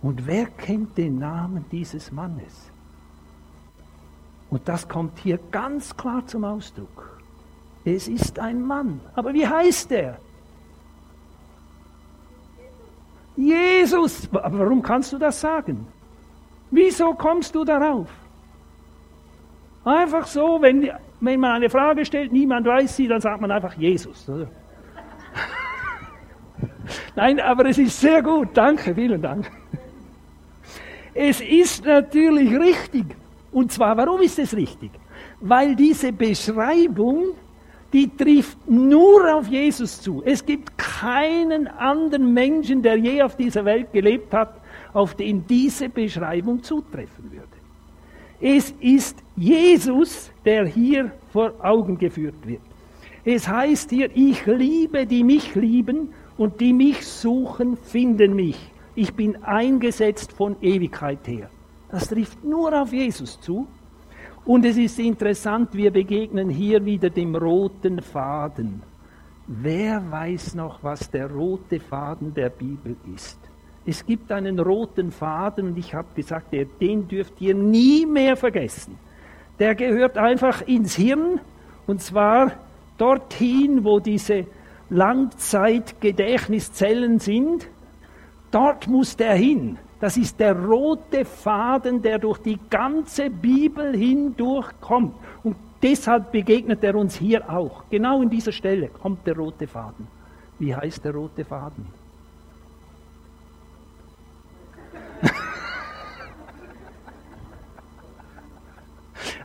Und 0.01 0.25
wer 0.25 0.46
kennt 0.46 0.98
den 0.98 1.20
Namen 1.20 1.65
dieses 1.72 2.12
Mannes? 2.12 2.72
Und 4.50 4.68
das 4.68 4.88
kommt 4.88 5.20
hier 5.20 5.39
ganz 5.51 5.96
klar 5.96 6.25
zum 6.25 6.44
Ausdruck. 6.46 7.20
Es 7.86 8.08
ist 8.08 8.39
ein 8.39 8.62
Mann. 8.65 9.01
Aber 9.15 9.34
wie 9.34 9.48
heißt 9.48 9.92
er? 9.92 10.20
Jesus. 13.36 14.30
Aber 14.32 14.60
warum 14.60 14.82
kannst 14.82 15.12
du 15.12 15.18
das 15.18 15.42
sagen? 15.42 15.88
Wieso 16.74 17.13
kommst 17.13 17.53
du 17.53 17.63
darauf? 17.63 18.08
Einfach 19.86 20.25
so, 20.25 20.60
wenn, 20.60 20.89
wenn 21.20 21.39
man 21.39 21.51
eine 21.51 21.70
Frage 21.70 22.03
stellt, 22.03 22.32
niemand 22.32 22.65
weiß 22.65 22.96
sie, 22.96 23.08
dann 23.08 23.22
sagt 23.22 23.42
man 23.42 23.51
einfach 23.51 23.75
Jesus. 23.75 24.27
Nein, 27.15 27.39
aber 27.39 27.68
es 27.68 27.77
ist 27.77 28.00
sehr 28.00 28.24
gut. 28.24 28.50
Danke, 28.56 28.96
vielen 28.96 29.22
Dank. 29.22 29.51
Es 31.13 31.42
ist 31.42 31.86
natürlich 31.86 32.58
richtig. 32.58 33.06
Und 33.51 33.72
zwar, 33.72 33.96
warum 33.96 34.22
ist 34.22 34.39
es 34.39 34.56
richtig? 34.56 34.89
Weil 35.42 35.75
diese 35.75 36.12
Beschreibung, 36.12 37.36
die 37.92 38.10
trifft 38.10 38.68
nur 38.68 39.36
auf 39.36 39.48
Jesus 39.48 40.01
zu. 40.01 40.24
Es 40.25 40.44
gibt 40.44 40.75
keinen 40.75 41.68
anderen 41.68 42.34
Menschen, 42.34 42.82
der 42.82 42.96
je 42.96 43.22
auf 43.22 43.36
dieser 43.36 43.63
Welt 43.63 43.94
gelebt 43.94 44.34
hat, 44.34 44.62
auf 44.94 45.16
den 45.16 45.46
diese 45.48 45.90
Beschreibung 45.90 46.62
zutreffen 46.64 47.32
würde. 47.32 47.48
Es 48.40 48.72
ist 48.80 49.24
Jesus, 49.36 50.32
der 50.44 50.66
hier 50.66 51.12
vor 51.32 51.54
Augen 51.64 51.98
geführt 51.98 52.46
wird. 52.46 52.62
Es 53.26 53.48
heißt 53.48 53.90
hier, 53.90 54.10
ich 54.14 54.46
liebe, 54.46 55.06
die 55.06 55.24
mich 55.24 55.56
lieben 55.56 56.10
und 56.38 56.60
die 56.60 56.74
mich 56.74 57.06
suchen, 57.06 57.78
finden 57.78 58.36
mich. 58.36 58.58
Ich 58.96 59.14
bin 59.14 59.42
eingesetzt 59.44 60.34
von 60.34 60.58
Ewigkeit 60.62 61.26
her. 61.28 61.50
Das 61.90 62.10
trifft 62.10 62.44
nur 62.44 62.80
auf 62.80 62.92
Jesus 62.92 63.40
zu. 63.40 63.68
Und 64.46 64.66
es 64.66 64.76
ist 64.76 65.00
interessant, 65.00 65.74
wir 65.74 65.92
begegnen 65.92 66.50
hier 66.50 66.84
wieder 66.84 67.10
dem 67.10 67.36
roten 67.36 68.02
Faden. 68.02 68.84
Wer 69.48 70.04
weiß 70.12 70.56
noch, 70.56 70.84
was 70.84 71.10
der 71.10 71.32
rote 71.32 71.80
Faden 71.80 72.34
der 72.34 72.50
Bibel 72.50 72.98
ist? 73.16 73.40
Es 73.86 74.06
gibt 74.06 74.32
einen 74.32 74.60
roten 74.60 75.12
Faden 75.12 75.68
und 75.70 75.78
ich 75.78 75.93
habe 75.93 76.08
gesagt, 76.15 76.56
den 76.80 77.06
dürft 77.08 77.41
ihr 77.41 77.54
nie 77.54 78.06
mehr 78.06 78.38
vergessen. 78.38 78.98
Der 79.60 79.76
gehört 79.76 80.17
einfach 80.17 80.62
ins 80.62 80.96
Hirn 80.96 81.41
und 81.86 82.02
zwar 82.02 82.54
dorthin, 82.98 83.84
wo 83.84 84.00
diese 84.00 84.48
Langzeitgedächtniszellen 84.89 87.19
sind. 87.19 87.67
Dort 88.52 88.88
muss 88.88 89.17
der 89.17 89.36
hin. 89.36 89.78
Das 90.00 90.15
ist 90.17 90.39
der 90.39 90.58
rote 90.58 91.26
Faden, 91.26 92.02
der 92.02 92.17
durch 92.19 92.39
die 92.39 92.58
ganze 92.69 93.30
Bibel 93.30 93.93
hindurchkommt. 93.96 95.15
Und 95.43 95.56
deshalb 95.82 96.32
begegnet 96.32 96.84
er 96.84 96.96
uns 96.96 97.15
hier 97.15 97.50
auch. 97.50 97.84
Genau 97.89 98.22
in 98.22 98.30
dieser 98.30 98.52
Stelle 98.52 98.89
kommt 98.89 99.26
der 99.26 99.38
rote 99.38 99.65
Faden. 99.67 100.08
Wie 100.60 100.76
heißt 100.76 101.04
der 101.04 101.15
rote 101.15 101.43
Faden? 101.46 102.03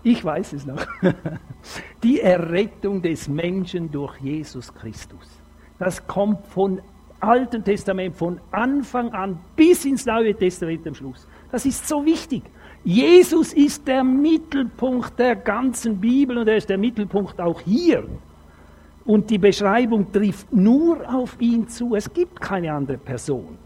Ich 0.09 0.25
weiß 0.25 0.55
es 0.55 0.65
noch. 0.65 0.87
Die 2.03 2.19
Errettung 2.19 3.03
des 3.03 3.29
Menschen 3.29 3.91
durch 3.91 4.19
Jesus 4.21 4.73
Christus. 4.73 5.43
Das 5.79 6.07
kommt 6.07 6.47
von 6.47 6.81
Alten 7.21 7.63
Testament, 7.63 8.17
von 8.17 8.41
Anfang 8.51 9.13
an 9.13 9.39
bis 9.55 9.85
ins 9.85 10.07
Neue 10.07 10.35
Testament 10.35 10.87
am 10.87 10.95
Schluss. 10.95 11.29
Das 11.53 11.67
ist 11.67 11.87
so 11.87 12.07
wichtig. 12.07 12.43
Jesus 12.85 13.53
ist 13.53 13.87
der 13.87 14.03
Mittelpunkt 14.03 15.19
der 15.19 15.37
ganzen 15.37 16.01
Bibel 16.01 16.39
und 16.39 16.49
er 16.49 16.57
ist 16.57 16.71
der 16.71 16.79
Mittelpunkt 16.79 17.39
auch 17.39 17.61
hier. 17.61 18.09
Und 19.05 19.29
die 19.29 19.39
Beschreibung 19.39 20.11
trifft 20.11 20.51
nur 20.51 21.07
auf 21.07 21.37
ihn 21.39 21.69
zu. 21.69 21.95
Es 21.95 22.11
gibt 22.11 22.41
keine 22.41 22.73
andere 22.73 22.97
Person. 22.97 23.59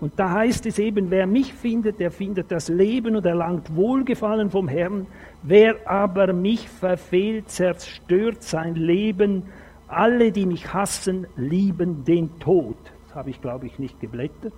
Und 0.00 0.18
da 0.18 0.30
heißt 0.30 0.64
es 0.66 0.78
eben, 0.78 1.10
wer 1.10 1.26
mich 1.26 1.52
findet, 1.52 1.98
der 1.98 2.12
findet 2.12 2.52
das 2.52 2.68
Leben 2.68 3.16
und 3.16 3.26
erlangt 3.26 3.74
Wohlgefallen 3.74 4.50
vom 4.50 4.68
Herrn. 4.68 5.06
Wer 5.42 5.88
aber 5.90 6.32
mich 6.32 6.68
verfehlt, 6.68 7.50
zerstört 7.50 8.42
sein 8.42 8.76
Leben. 8.76 9.44
Alle, 9.88 10.30
die 10.30 10.46
mich 10.46 10.72
hassen, 10.72 11.26
lieben 11.36 12.04
den 12.04 12.38
Tod. 12.38 12.76
Das 13.06 13.16
habe 13.16 13.30
ich, 13.30 13.40
glaube 13.40 13.66
ich, 13.66 13.78
nicht 13.80 13.98
geblättert. 14.00 14.52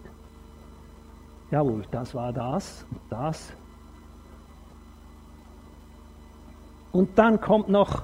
Jawohl, 1.51 1.85
das 1.91 2.15
war 2.15 2.33
das 2.33 2.87
und 2.91 3.01
das. 3.09 3.53
Und 6.93 7.19
dann 7.19 7.41
kommt 7.41 7.69
noch 7.69 8.03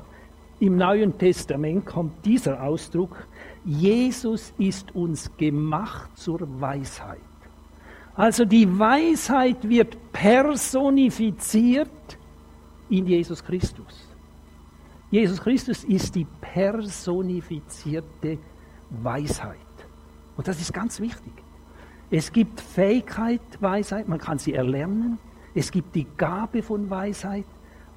im 0.60 0.76
Neuen 0.76 1.16
Testament 1.18 1.84
kommt 1.86 2.24
dieser 2.24 2.62
Ausdruck, 2.62 3.26
Jesus 3.64 4.52
ist 4.58 4.94
uns 4.94 5.30
gemacht 5.36 6.16
zur 6.16 6.40
Weisheit. 6.60 7.20
Also 8.14 8.44
die 8.44 8.78
Weisheit 8.78 9.68
wird 9.68 9.96
personifiziert 10.12 11.90
in 12.88 13.06
Jesus 13.06 13.44
Christus. 13.44 14.08
Jesus 15.10 15.40
Christus 15.40 15.84
ist 15.84 16.14
die 16.14 16.26
personifizierte 16.40 18.38
Weisheit. 18.90 19.56
Und 20.36 20.48
das 20.48 20.60
ist 20.60 20.72
ganz 20.72 21.00
wichtig. 21.00 21.32
Es 22.10 22.32
gibt 22.32 22.60
Fähigkeit, 22.60 23.40
Weisheit, 23.60 24.08
man 24.08 24.18
kann 24.18 24.38
sie 24.38 24.54
erlernen. 24.54 25.18
Es 25.54 25.70
gibt 25.70 25.94
die 25.94 26.06
Gabe 26.16 26.62
von 26.62 26.88
Weisheit. 26.88 27.46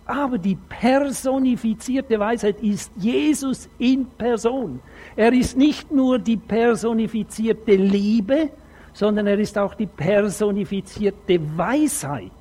Aber 0.09 0.39
die 0.39 0.55
personifizierte 0.55 2.19
Weisheit 2.19 2.63
ist 2.63 2.91
Jesus 2.95 3.69
in 3.77 4.07
Person. 4.07 4.79
Er 5.15 5.31
ist 5.31 5.55
nicht 5.55 5.91
nur 5.91 6.17
die 6.17 6.37
personifizierte 6.37 7.75
Liebe, 7.75 8.49
sondern 8.91 9.27
er 9.27 9.37
ist 9.37 9.55
auch 9.55 9.75
die 9.75 9.85
personifizierte 9.85 11.39
Weisheit. 11.55 12.31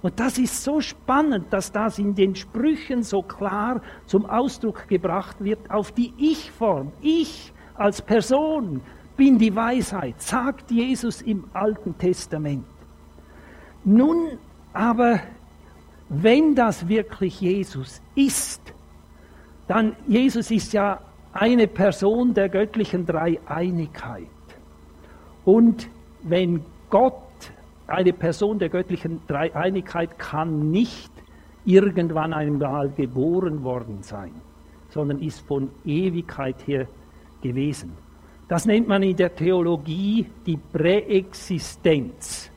Und 0.00 0.18
das 0.18 0.38
ist 0.38 0.64
so 0.64 0.80
spannend, 0.80 1.52
dass 1.52 1.70
das 1.70 1.98
in 1.98 2.14
den 2.14 2.34
Sprüchen 2.34 3.02
so 3.02 3.20
klar 3.20 3.82
zum 4.06 4.24
Ausdruck 4.24 4.88
gebracht 4.88 5.44
wird 5.44 5.70
auf 5.70 5.92
die 5.92 6.14
Ich-Form. 6.16 6.90
Ich 7.02 7.52
als 7.74 8.00
Person 8.00 8.80
bin 9.18 9.38
die 9.38 9.54
Weisheit, 9.54 10.22
sagt 10.22 10.70
Jesus 10.70 11.20
im 11.20 11.44
Alten 11.52 11.98
Testament. 11.98 12.64
Nun 13.84 14.38
aber, 14.72 15.20
wenn 16.10 16.56
das 16.56 16.88
wirklich 16.88 17.40
Jesus 17.40 18.02
ist, 18.16 18.60
dann 19.68 19.94
Jesus 20.08 20.50
ist 20.50 20.72
ja 20.72 21.00
eine 21.32 21.68
Person 21.68 22.34
der 22.34 22.48
göttlichen 22.48 23.06
Dreieinigkeit. 23.06 24.26
Und 25.44 25.88
wenn 26.22 26.64
Gott 26.90 27.14
eine 27.86 28.12
Person 28.12 28.58
der 28.58 28.68
göttlichen 28.68 29.20
Dreieinigkeit 29.28 30.18
kann 30.18 30.70
nicht 30.70 31.12
irgendwann 31.64 32.32
einmal 32.32 32.90
geboren 32.90 33.62
worden 33.62 34.02
sein, 34.02 34.32
sondern 34.88 35.20
ist 35.20 35.40
von 35.46 35.70
Ewigkeit 35.84 36.56
her 36.66 36.88
gewesen. 37.40 37.92
Das 38.48 38.66
nennt 38.66 38.88
man 38.88 39.04
in 39.04 39.14
der 39.14 39.32
Theologie 39.32 40.26
die 40.44 40.56
Präexistenz. 40.56 42.49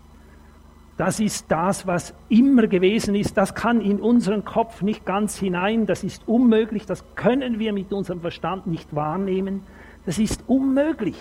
Das 0.97 1.19
ist 1.19 1.51
das, 1.51 1.87
was 1.87 2.13
immer 2.29 2.67
gewesen 2.67 3.15
ist. 3.15 3.35
Das 3.35 3.55
kann 3.55 3.81
in 3.81 3.99
unseren 3.99 4.45
Kopf 4.45 4.81
nicht 4.83 5.05
ganz 5.05 5.37
hinein. 5.37 5.87
Das 5.87 6.03
ist 6.03 6.27
unmöglich. 6.27 6.85
Das 6.85 7.03
können 7.15 7.57
wir 7.57 7.73
mit 7.73 7.91
unserem 7.91 8.21
Verstand 8.21 8.67
nicht 8.67 8.95
wahrnehmen. 8.95 9.63
Das 10.05 10.19
ist 10.19 10.43
unmöglich, 10.47 11.17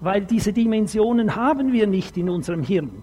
weil 0.00 0.24
diese 0.24 0.52
Dimensionen 0.52 1.36
haben 1.36 1.72
wir 1.72 1.86
nicht 1.86 2.16
in 2.18 2.28
unserem 2.28 2.62
Hirn. 2.62 3.02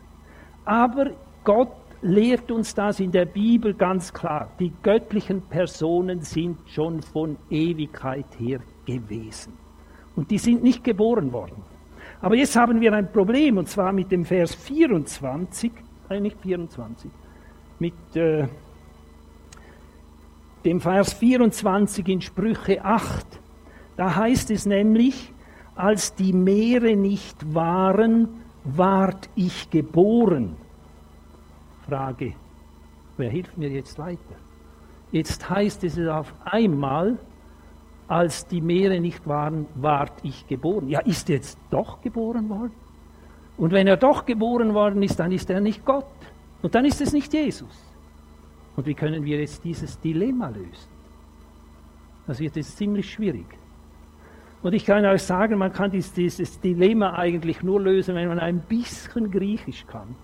Aber 0.64 1.12
Gott 1.44 1.72
lehrt 2.02 2.52
uns 2.52 2.76
das 2.76 3.00
in 3.00 3.12
der 3.12 3.26
Bibel 3.26 3.74
ganz 3.74 4.14
klar. 4.14 4.50
Die 4.60 4.74
göttlichen 4.84 5.42
Personen 5.42 6.22
sind 6.22 6.58
schon 6.68 7.02
von 7.02 7.38
Ewigkeit 7.50 8.28
her 8.38 8.60
gewesen. 8.86 9.54
Und 10.16 10.30
die 10.30 10.38
sind 10.38 10.64
nicht 10.64 10.84
geboren 10.84 11.34
worden. 11.34 11.64
Aber 12.22 12.36
jetzt 12.36 12.56
haben 12.56 12.80
wir 12.80 12.94
ein 12.94 13.12
Problem, 13.12 13.58
und 13.58 13.68
zwar 13.68 13.92
mit 13.92 14.12
dem 14.12 14.24
Vers 14.24 14.54
24, 14.56 15.72
nein, 16.10 16.24
nicht 16.24 16.40
24, 16.42 17.12
mit 17.80 17.94
äh, 18.16 18.48
dem 20.64 20.82
Vers 20.82 21.14
24 21.14 22.08
in 22.08 22.22
Sprüche 22.22 22.84
8. 22.84 23.26
Da 23.98 24.16
heißt 24.16 24.52
es 24.52 24.66
nämlich, 24.66 25.32
als 25.76 26.16
die 26.16 26.34
Meere 26.34 26.96
nicht 26.96 27.54
waren, 27.54 28.42
ward 28.64 29.30
ich 29.36 29.70
geboren. 29.70 30.58
Frage, 31.88 32.34
wer 33.18 33.30
hilft 33.30 33.58
mir 33.58 33.70
jetzt 33.70 34.00
weiter? 34.00 34.20
Jetzt 35.12 35.50
heißt 35.50 35.84
es 35.84 36.00
auf 36.00 36.34
einmal, 36.44 37.20
als 38.08 38.48
die 38.48 38.62
Meere 38.62 39.00
nicht 39.00 39.28
waren, 39.28 39.68
ward 39.76 40.14
ich 40.24 40.48
geboren. 40.48 40.88
Ja, 40.90 41.00
ist 41.00 41.30
jetzt 41.30 41.58
doch 41.70 42.02
geboren 42.02 42.50
worden? 42.50 42.85
Und 43.58 43.72
wenn 43.72 43.88
er 43.88 43.98
doch 43.98 44.26
geboren 44.26 44.74
worden 44.74 45.02
ist, 45.04 45.20
dann 45.20 45.32
ist 45.32 45.50
er 45.50 45.62
nicht 45.62 45.86
Gott. 45.86 46.06
Und 46.62 46.76
dann 46.76 46.86
ist 46.86 47.02
es 47.02 47.14
nicht 47.14 47.34
Jesus. 47.34 47.94
Und 48.76 48.86
wie 48.86 48.94
können 48.94 49.24
wir 49.24 49.40
jetzt 49.40 49.64
dieses 49.64 50.00
Dilemma 50.00 50.50
lösen? 50.50 50.90
Das 52.28 52.40
wird 52.40 52.56
jetzt 52.56 52.76
ziemlich 52.76 53.12
schwierig. 53.12 53.46
Und 54.62 54.74
ich 54.74 54.86
kann 54.86 55.06
euch 55.06 55.22
sagen, 55.22 55.60
man 55.60 55.72
kann 55.72 55.92
dieses, 55.92 56.60
Dilemma 56.60 57.14
eigentlich 57.14 57.62
nur 57.62 57.80
lösen, 57.80 58.16
wenn 58.16 58.28
man 58.28 58.40
ein 58.40 58.62
bisschen 58.62 59.30
Griechisch 59.30 59.86
kann. 59.86 60.16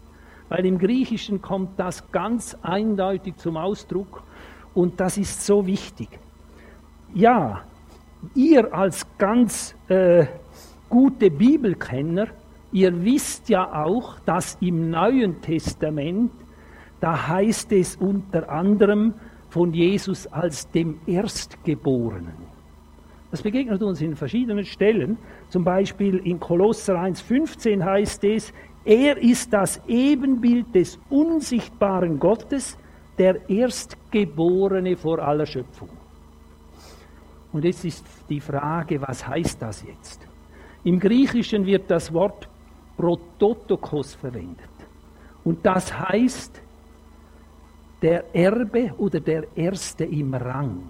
Weil 0.50 0.66
im 0.66 0.80
Griechischen 0.80 1.42
kommt 1.42 1.80
das 1.80 2.12
ganz 2.12 2.58
eindeutig 2.62 3.38
zum 3.38 3.56
Ausdruck 3.56 4.24
und 4.74 5.00
das 5.00 5.18
ist 5.18 5.46
so 5.46 5.66
wichtig. 5.66 6.10
Ja, 7.14 7.62
ihr 8.34 8.74
als 8.74 9.06
ganz 9.18 9.76
äh, 9.88 10.26
gute 10.90 11.30
Bibelkenner, 11.30 12.28
ihr 12.72 13.04
wisst 13.04 13.50
ja 13.50 13.84
auch, 13.84 14.20
dass 14.20 14.58
im 14.62 14.90
Neuen 14.90 15.42
Testament, 15.42 16.32
da 17.00 17.28
heißt 17.28 17.72
es 17.72 17.96
unter 17.96 18.50
anderem 18.50 19.14
von 19.50 19.74
Jesus 19.74 20.28
als 20.28 20.70
dem 20.72 21.00
Erstgeborenen. 21.06 22.52
Das 23.32 23.42
begegnet 23.42 23.82
uns 23.82 24.02
in 24.02 24.16
verschiedenen 24.16 24.66
Stellen. 24.66 25.18
Zum 25.50 25.64
Beispiel 25.64 26.18
in 26.18 26.40
Kolosser 26.40 26.96
1,15 26.96 27.84
heißt 27.84 28.24
es, 28.26 28.54
er 28.84 29.18
ist 29.18 29.54
das 29.54 29.82
Ebenbild 29.88 30.74
des 30.76 31.00
unsichtbaren 31.10 32.20
Gottes, 32.20 32.78
der 33.18 33.50
Erstgeborene 33.50 34.98
vor 34.98 35.20
aller 35.20 35.46
Schöpfung. 35.46 35.90
Und 37.54 37.66
jetzt 37.66 37.86
ist 37.86 38.06
die 38.30 38.40
Frage, 38.40 39.02
was 39.02 39.28
heißt 39.28 39.62
das 39.62 39.84
jetzt? 39.84 40.28
Im 40.84 41.00
Griechischen 41.00 41.66
wird 41.66 41.92
das 41.92 42.12
Wort 42.12 42.50
Prototokos 42.98 44.16
verwendet. 44.16 44.70
Und 45.44 45.66
das 45.66 45.98
heißt 45.98 46.62
der 48.02 48.36
Erbe 48.36 48.94
oder 48.98 49.20
der 49.20 49.46
Erste 49.56 50.06
im 50.06 50.34
Rang. 50.34 50.90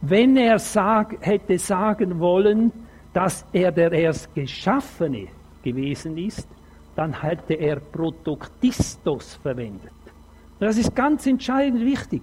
Wenn 0.00 0.36
er 0.36 0.58
sag, 0.58 1.16
hätte 1.20 1.58
sagen 1.58 2.18
wollen, 2.20 2.72
dass 3.12 3.44
er 3.52 3.72
der 3.72 3.92
Erstgeschaffene 3.92 5.28
gewesen 5.62 6.16
ist, 6.16 6.48
dann 6.94 7.20
hätte 7.20 7.54
er 7.54 7.80
Protoktistos 7.80 9.34
verwendet. 9.34 9.92
Das 10.58 10.76
ist 10.76 10.94
ganz 10.94 11.26
entscheidend 11.26 11.84
wichtig. 11.84 12.22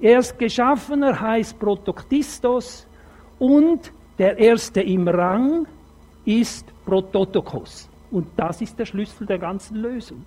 Erstgeschaffener 0.00 1.18
heißt 1.18 1.58
Protoktistos 1.58 2.86
und 3.38 3.92
der 4.18 4.38
Erste 4.38 4.80
im 4.80 5.08
Rang 5.08 5.66
ist 6.24 6.69
Prototokos. 6.84 7.88
Und 8.10 8.26
das 8.36 8.60
ist 8.60 8.78
der 8.78 8.86
Schlüssel 8.86 9.26
der 9.26 9.38
ganzen 9.38 9.76
Lösung. 9.76 10.24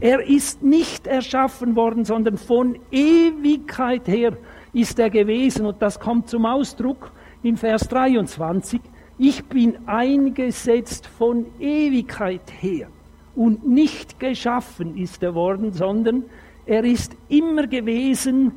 Er 0.00 0.26
ist 0.26 0.62
nicht 0.62 1.06
erschaffen 1.06 1.76
worden, 1.76 2.04
sondern 2.04 2.38
von 2.38 2.78
Ewigkeit 2.90 4.08
her 4.08 4.36
ist 4.72 4.98
er 4.98 5.10
gewesen. 5.10 5.66
Und 5.66 5.82
das 5.82 6.00
kommt 6.00 6.28
zum 6.28 6.46
Ausdruck 6.46 7.12
in 7.42 7.56
Vers 7.56 7.88
23. 7.88 8.80
Ich 9.18 9.44
bin 9.44 9.86
eingesetzt 9.86 11.06
von 11.06 11.44
Ewigkeit 11.58 12.50
her 12.60 12.88
und 13.36 13.66
nicht 13.66 14.18
geschaffen 14.18 14.96
ist 14.96 15.22
er 15.22 15.34
worden, 15.34 15.72
sondern 15.72 16.24
er 16.66 16.84
ist 16.84 17.16
immer 17.28 17.66
gewesen, 17.66 18.52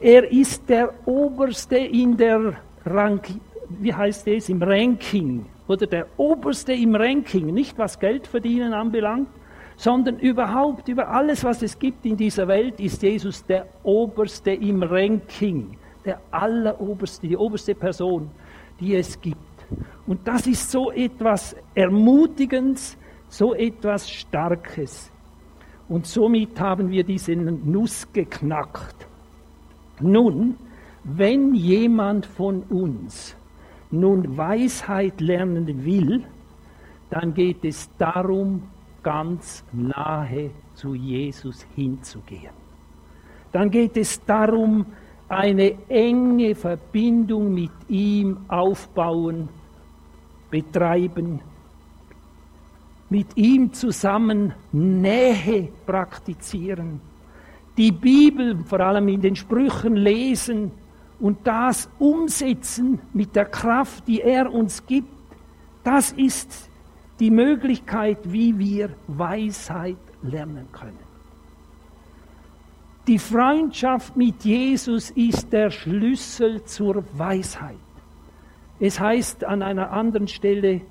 er 0.00 0.30
ist 0.30 0.68
der 0.68 0.92
Oberste 1.06 1.76
in 1.76 2.16
der 2.16 2.54
Rank, 2.84 3.28
wie 3.68 3.92
heißt 3.92 4.26
es, 4.28 4.48
im 4.48 4.62
Ranking, 4.62 5.46
oder 5.68 5.86
der 5.86 6.06
Oberste 6.16 6.72
im 6.72 6.94
Ranking, 6.94 7.46
nicht 7.52 7.78
was 7.78 8.00
Geld 8.00 8.26
verdienen 8.26 8.72
anbelangt, 8.72 9.28
sondern 9.76 10.18
überhaupt 10.18 10.88
über 10.88 11.08
alles, 11.08 11.44
was 11.44 11.62
es 11.62 11.78
gibt 11.78 12.04
in 12.04 12.16
dieser 12.16 12.48
Welt, 12.48 12.80
ist 12.80 13.02
Jesus 13.02 13.44
der 13.46 13.68
Oberste 13.84 14.50
im 14.50 14.82
Ranking, 14.82 15.76
der 16.04 16.20
alleroberste, 16.32 17.28
die 17.28 17.36
oberste 17.36 17.74
Person, 17.74 18.30
die 18.80 18.96
es 18.96 19.20
gibt. 19.20 19.36
Und 20.06 20.26
das 20.26 20.46
ist 20.46 20.70
so 20.70 20.90
etwas 20.90 21.54
Ermutigendes, 21.74 22.96
so 23.28 23.54
etwas 23.54 24.10
Starkes. 24.10 25.12
Und 25.88 26.06
somit 26.06 26.58
haben 26.58 26.90
wir 26.90 27.04
diese 27.04 27.36
Nuss 27.36 28.10
geknackt. 28.12 29.06
Nun, 30.00 30.56
wenn 31.04 31.54
jemand 31.54 32.26
von 32.26 32.62
uns 32.64 33.37
nun 33.90 34.36
Weisheit 34.36 35.20
lernen 35.20 35.84
will, 35.84 36.24
dann 37.10 37.34
geht 37.34 37.64
es 37.64 37.90
darum, 37.96 38.62
ganz 39.02 39.64
nahe 39.72 40.50
zu 40.74 40.94
Jesus 40.94 41.66
hinzugehen. 41.74 42.52
Dann 43.52 43.70
geht 43.70 43.96
es 43.96 44.22
darum, 44.24 44.84
eine 45.28 45.74
enge 45.88 46.54
Verbindung 46.54 47.52
mit 47.54 47.70
ihm 47.88 48.38
aufbauen, 48.48 49.48
betreiben, 50.50 51.40
mit 53.10 53.36
ihm 53.36 53.72
zusammen 53.72 54.52
Nähe 54.72 55.68
praktizieren, 55.86 57.00
die 57.76 57.92
Bibel 57.92 58.58
vor 58.64 58.80
allem 58.80 59.08
in 59.08 59.20
den 59.20 59.36
Sprüchen 59.36 59.96
lesen 59.96 60.72
und 61.20 61.46
das 61.46 61.88
umsetzen 61.98 63.00
mit 63.12 63.34
der 63.34 63.46
Kraft, 63.46 64.06
die 64.06 64.20
er 64.20 64.52
uns 64.52 64.86
gibt. 64.86 65.08
Das 65.84 66.12
ist 66.12 66.68
die 67.18 67.30
Möglichkeit, 67.30 68.18
wie 68.24 68.58
wir 68.58 68.90
Weisheit 69.06 69.96
lernen 70.22 70.68
können. 70.72 71.08
Die 73.06 73.18
Freundschaft 73.18 74.16
mit 74.16 74.44
Jesus 74.44 75.10
ist 75.10 75.52
der 75.52 75.70
Schlüssel 75.70 76.62
zur 76.64 77.04
Weisheit. 77.14 77.76
Es 78.80 79.00
heißt 79.00 79.44
an 79.44 79.62
einer 79.62 79.90
anderen 79.90 80.28
Stelle, 80.28 80.82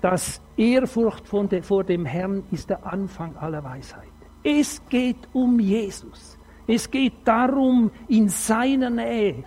dass 0.00 0.40
Ehrfurcht 0.56 1.28
vor 1.28 1.84
dem 1.84 2.04
Herrn 2.04 2.42
ist 2.50 2.70
der 2.70 2.84
Anfang 2.84 3.36
aller 3.36 3.62
Weisheit. 3.62 4.08
Es 4.42 4.82
geht 4.88 5.28
um 5.32 5.60
Jesus. 5.60 6.38
Es 6.66 6.90
geht 6.90 7.14
darum, 7.24 7.90
in 8.08 8.28
seiner 8.28 8.90
Nähe, 8.90 9.44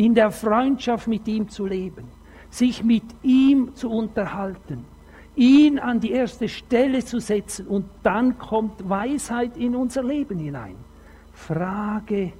in 0.00 0.14
der 0.14 0.30
Freundschaft 0.30 1.08
mit 1.08 1.28
ihm 1.28 1.50
zu 1.50 1.66
leben, 1.66 2.08
sich 2.48 2.82
mit 2.82 3.04
ihm 3.22 3.74
zu 3.74 3.90
unterhalten, 3.90 4.86
ihn 5.36 5.78
an 5.78 6.00
die 6.00 6.12
erste 6.12 6.48
Stelle 6.48 7.04
zu 7.04 7.20
setzen 7.20 7.66
und 7.66 7.84
dann 8.02 8.38
kommt 8.38 8.88
Weisheit 8.88 9.58
in 9.58 9.76
unser 9.76 10.02
Leben 10.02 10.38
hinein. 10.38 10.76
Frage, 11.34 12.32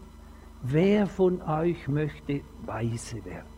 wer 0.62 1.07
von 1.07 1.42
euch 1.42 1.87
möchte 1.87 2.40
weise 2.64 3.23
werden? 3.27 3.53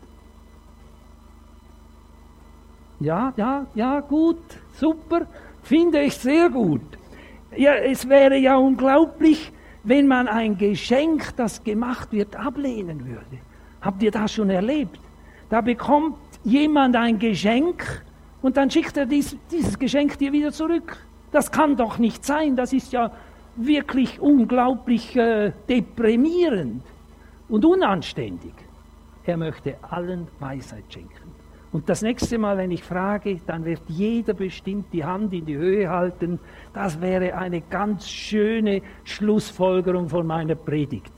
Ja, 2.99 3.33
ja, 3.37 3.65
ja, 3.73 4.01
gut, 4.01 4.43
super, 4.73 5.27
finde 5.61 6.01
ich 6.01 6.15
sehr 6.15 6.49
gut. 6.49 6.81
Ja, 7.55 7.75
es 7.75 8.09
wäre 8.09 8.37
ja 8.37 8.57
unglaublich, 8.57 9.53
wenn 9.85 10.07
man 10.07 10.27
ein 10.27 10.57
Geschenk, 10.57 11.37
das 11.37 11.63
gemacht 11.63 12.11
wird, 12.11 12.35
ablehnen 12.35 13.05
würde. 13.05 13.39
Habt 13.83 14.01
ihr 14.01 14.11
das 14.11 14.31
schon 14.31 14.49
erlebt? 14.49 14.99
Da 15.49 15.61
bekommt 15.61 16.15
jemand 16.43 16.95
ein 16.95 17.19
Geschenk 17.19 18.03
und 18.41 18.57
dann 18.57 18.71
schickt 18.71 18.95
er 18.97 19.05
dies, 19.05 19.37
dieses 19.51 19.77
Geschenk 19.77 20.17
dir 20.17 20.31
wieder 20.31 20.51
zurück. 20.51 20.97
Das 21.31 21.51
kann 21.51 21.75
doch 21.75 21.97
nicht 21.97 22.25
sein, 22.25 22.55
das 22.55 22.73
ist 22.73 22.93
ja 22.93 23.11
wirklich 23.55 24.19
unglaublich 24.19 25.15
äh, 25.15 25.51
deprimierend 25.67 26.81
und 27.49 27.65
unanständig. 27.65 28.53
Er 29.25 29.37
möchte 29.37 29.75
allen 29.81 30.27
Weisheit 30.39 30.85
schenken. 30.89 31.31
Und 31.71 31.89
das 31.89 32.03
nächste 32.03 32.37
Mal, 32.37 32.57
wenn 32.57 32.71
ich 32.71 32.83
frage, 32.83 33.39
dann 33.47 33.65
wird 33.65 33.81
jeder 33.87 34.33
bestimmt 34.33 34.93
die 34.93 35.03
Hand 35.03 35.33
in 35.33 35.45
die 35.45 35.57
Höhe 35.57 35.89
halten. 35.89 36.39
Das 36.73 37.01
wäre 37.01 37.35
eine 37.35 37.61
ganz 37.61 38.07
schöne 38.07 38.81
Schlussfolgerung 39.03 40.07
von 40.07 40.25
meiner 40.27 40.55
Predigt. 40.55 41.11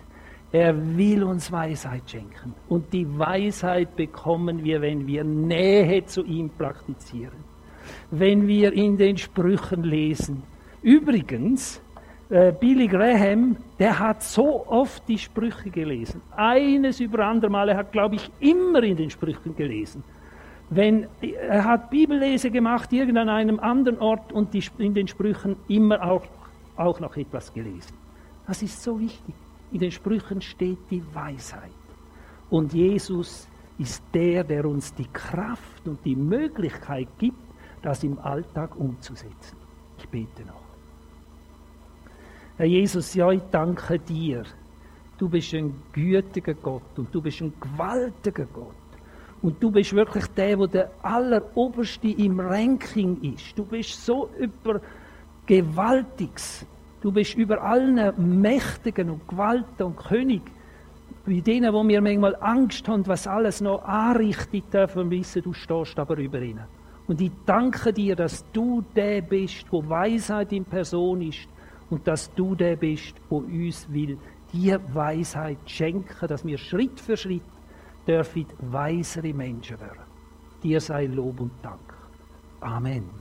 Er 0.56 0.74
will 0.96 1.22
uns 1.22 1.52
Weisheit 1.52 2.10
schenken. 2.10 2.54
Und 2.70 2.94
die 2.94 3.06
Weisheit 3.20 3.94
bekommen 3.98 4.64
wir, 4.64 4.82
wenn 4.82 5.06
wir 5.06 5.26
Nähe 5.26 6.06
zu 6.06 6.24
ihm 6.24 6.50
praktizieren. 6.50 7.44
Wenn 8.10 8.48
wir 8.48 8.72
in 8.72 8.96
den 8.96 9.18
Sprüchen 9.18 9.84
lesen. 9.84 10.44
Übrigens, 10.82 11.82
äh, 12.30 12.54
Billy 12.54 12.88
Graham, 12.88 13.58
der 13.80 14.00
hat 14.00 14.24
so 14.24 14.66
oft 14.68 15.06
die 15.10 15.18
Sprüche 15.18 15.70
gelesen. 15.70 16.22
Eines 16.38 17.02
über 17.02 17.26
andere 17.26 17.52
Mal, 17.52 17.68
er 17.68 17.76
hat, 17.76 17.92
glaube 17.92 18.16
ich, 18.16 18.32
immer 18.40 18.82
in 18.82 18.96
den 18.96 19.10
Sprüchen 19.10 19.58
gelesen. 19.58 20.06
Wenn, 20.70 21.08
er 21.22 21.66
hat 21.66 21.90
Bibellese 21.90 22.50
gemacht, 22.50 22.94
irgend 22.94 23.18
an 23.18 23.28
einem 23.28 23.60
anderen 23.60 24.00
Ort 24.00 24.32
und 24.32 24.54
die, 24.54 24.64
in 24.78 24.94
den 24.94 25.10
Sprüchen 25.10 25.58
immer 25.68 26.02
auch, 26.02 26.24
auch 26.78 27.02
noch 27.02 27.18
etwas 27.18 27.54
gelesen. 27.54 27.94
Das 28.48 28.62
ist 28.62 28.82
so 28.82 28.98
wichtig. 28.98 29.36
In 29.76 29.82
den 29.82 29.92
Sprüchen 29.92 30.40
steht 30.40 30.90
die 30.90 31.04
Weisheit. 31.14 31.70
Und 32.50 32.74
Jesus 32.74 33.46
ist 33.78 34.02
der, 34.14 34.46
der 34.46 34.64
uns 34.64 34.94
die 34.94 35.08
Kraft 35.12 35.86
und 35.86 36.00
die 36.06 36.16
Möglichkeit 36.16 37.10
gibt, 37.18 37.44
das 37.82 38.02
im 38.06 38.18
Alltag 38.20 38.74
umzusetzen. 38.78 39.58
Ich 39.98 40.08
bete 40.08 40.46
noch. 40.46 40.64
Herr 42.56 42.68
Jesus, 42.68 43.14
ja, 43.16 43.30
ich 43.32 43.42
danke 43.52 44.00
dir. 44.00 44.46
Du 45.18 45.28
bist 45.28 45.54
ein 45.54 45.74
gütiger 45.92 46.54
Gott 46.54 46.98
und 46.98 47.14
du 47.14 47.22
bist 47.22 47.42
ein 47.42 47.52
gewaltiger 47.60 48.46
Gott. 48.46 48.76
Und 49.42 49.62
du 49.62 49.72
bist 49.72 49.92
wirklich 49.92 50.28
der, 50.28 50.56
der 50.56 50.68
der 50.68 50.92
alleroberste 51.02 52.08
im 52.12 52.40
Ranking 52.40 53.20
ist. 53.34 53.58
Du 53.58 53.66
bist 53.66 54.06
so 54.06 54.30
über 54.40 54.80
Gewaltiges. 55.46 56.66
Du 57.06 57.12
bist 57.12 57.36
über 57.36 57.62
allen 57.62 58.42
Mächtigen 58.42 59.12
und 59.12 59.28
Gewalten 59.28 59.84
und 59.84 59.96
König. 59.96 60.42
Bei 61.24 61.40
denen, 61.40 61.72
wo 61.72 61.88
wir 61.88 62.02
manchmal 62.02 62.36
Angst 62.38 62.88
haben, 62.88 63.06
was 63.06 63.28
alles 63.28 63.62
noch 63.62 63.84
anrichtet, 63.84 64.74
dürfen 64.74 65.12
wissen, 65.12 65.44
du 65.44 65.54
stehst 65.54 66.00
aber 66.00 66.18
über 66.18 66.42
ihnen. 66.42 66.66
Und 67.06 67.22
ich 67.22 67.30
danke 67.46 67.94
dir, 67.94 68.16
dass 68.16 68.44
du 68.54 68.84
der 68.96 69.22
bist, 69.22 69.68
wo 69.70 69.88
Weisheit 69.88 70.52
in 70.52 70.66
Person 70.66 71.22
ist 71.22 71.48
und 71.92 72.08
dass 72.08 72.34
du 72.34 72.56
der 72.56 72.76
bist, 72.76 73.14
wo 73.30 73.38
uns 73.38 73.88
will 73.94 74.18
dir 74.52 74.82
Weisheit 74.92 75.60
schenken, 75.68 76.28
dass 76.28 76.44
wir 76.44 76.58
Schritt 76.58 77.00
für 77.00 77.16
Schritt 77.16 77.44
dürfen 78.08 78.48
weisere 78.62 79.32
Menschen 79.32 79.80
werden. 79.80 80.06
Dir 80.64 80.82
sei 80.82 81.06
Lob 81.06 81.40
und 81.40 81.52
Dank. 81.62 81.94
Amen. 82.62 83.12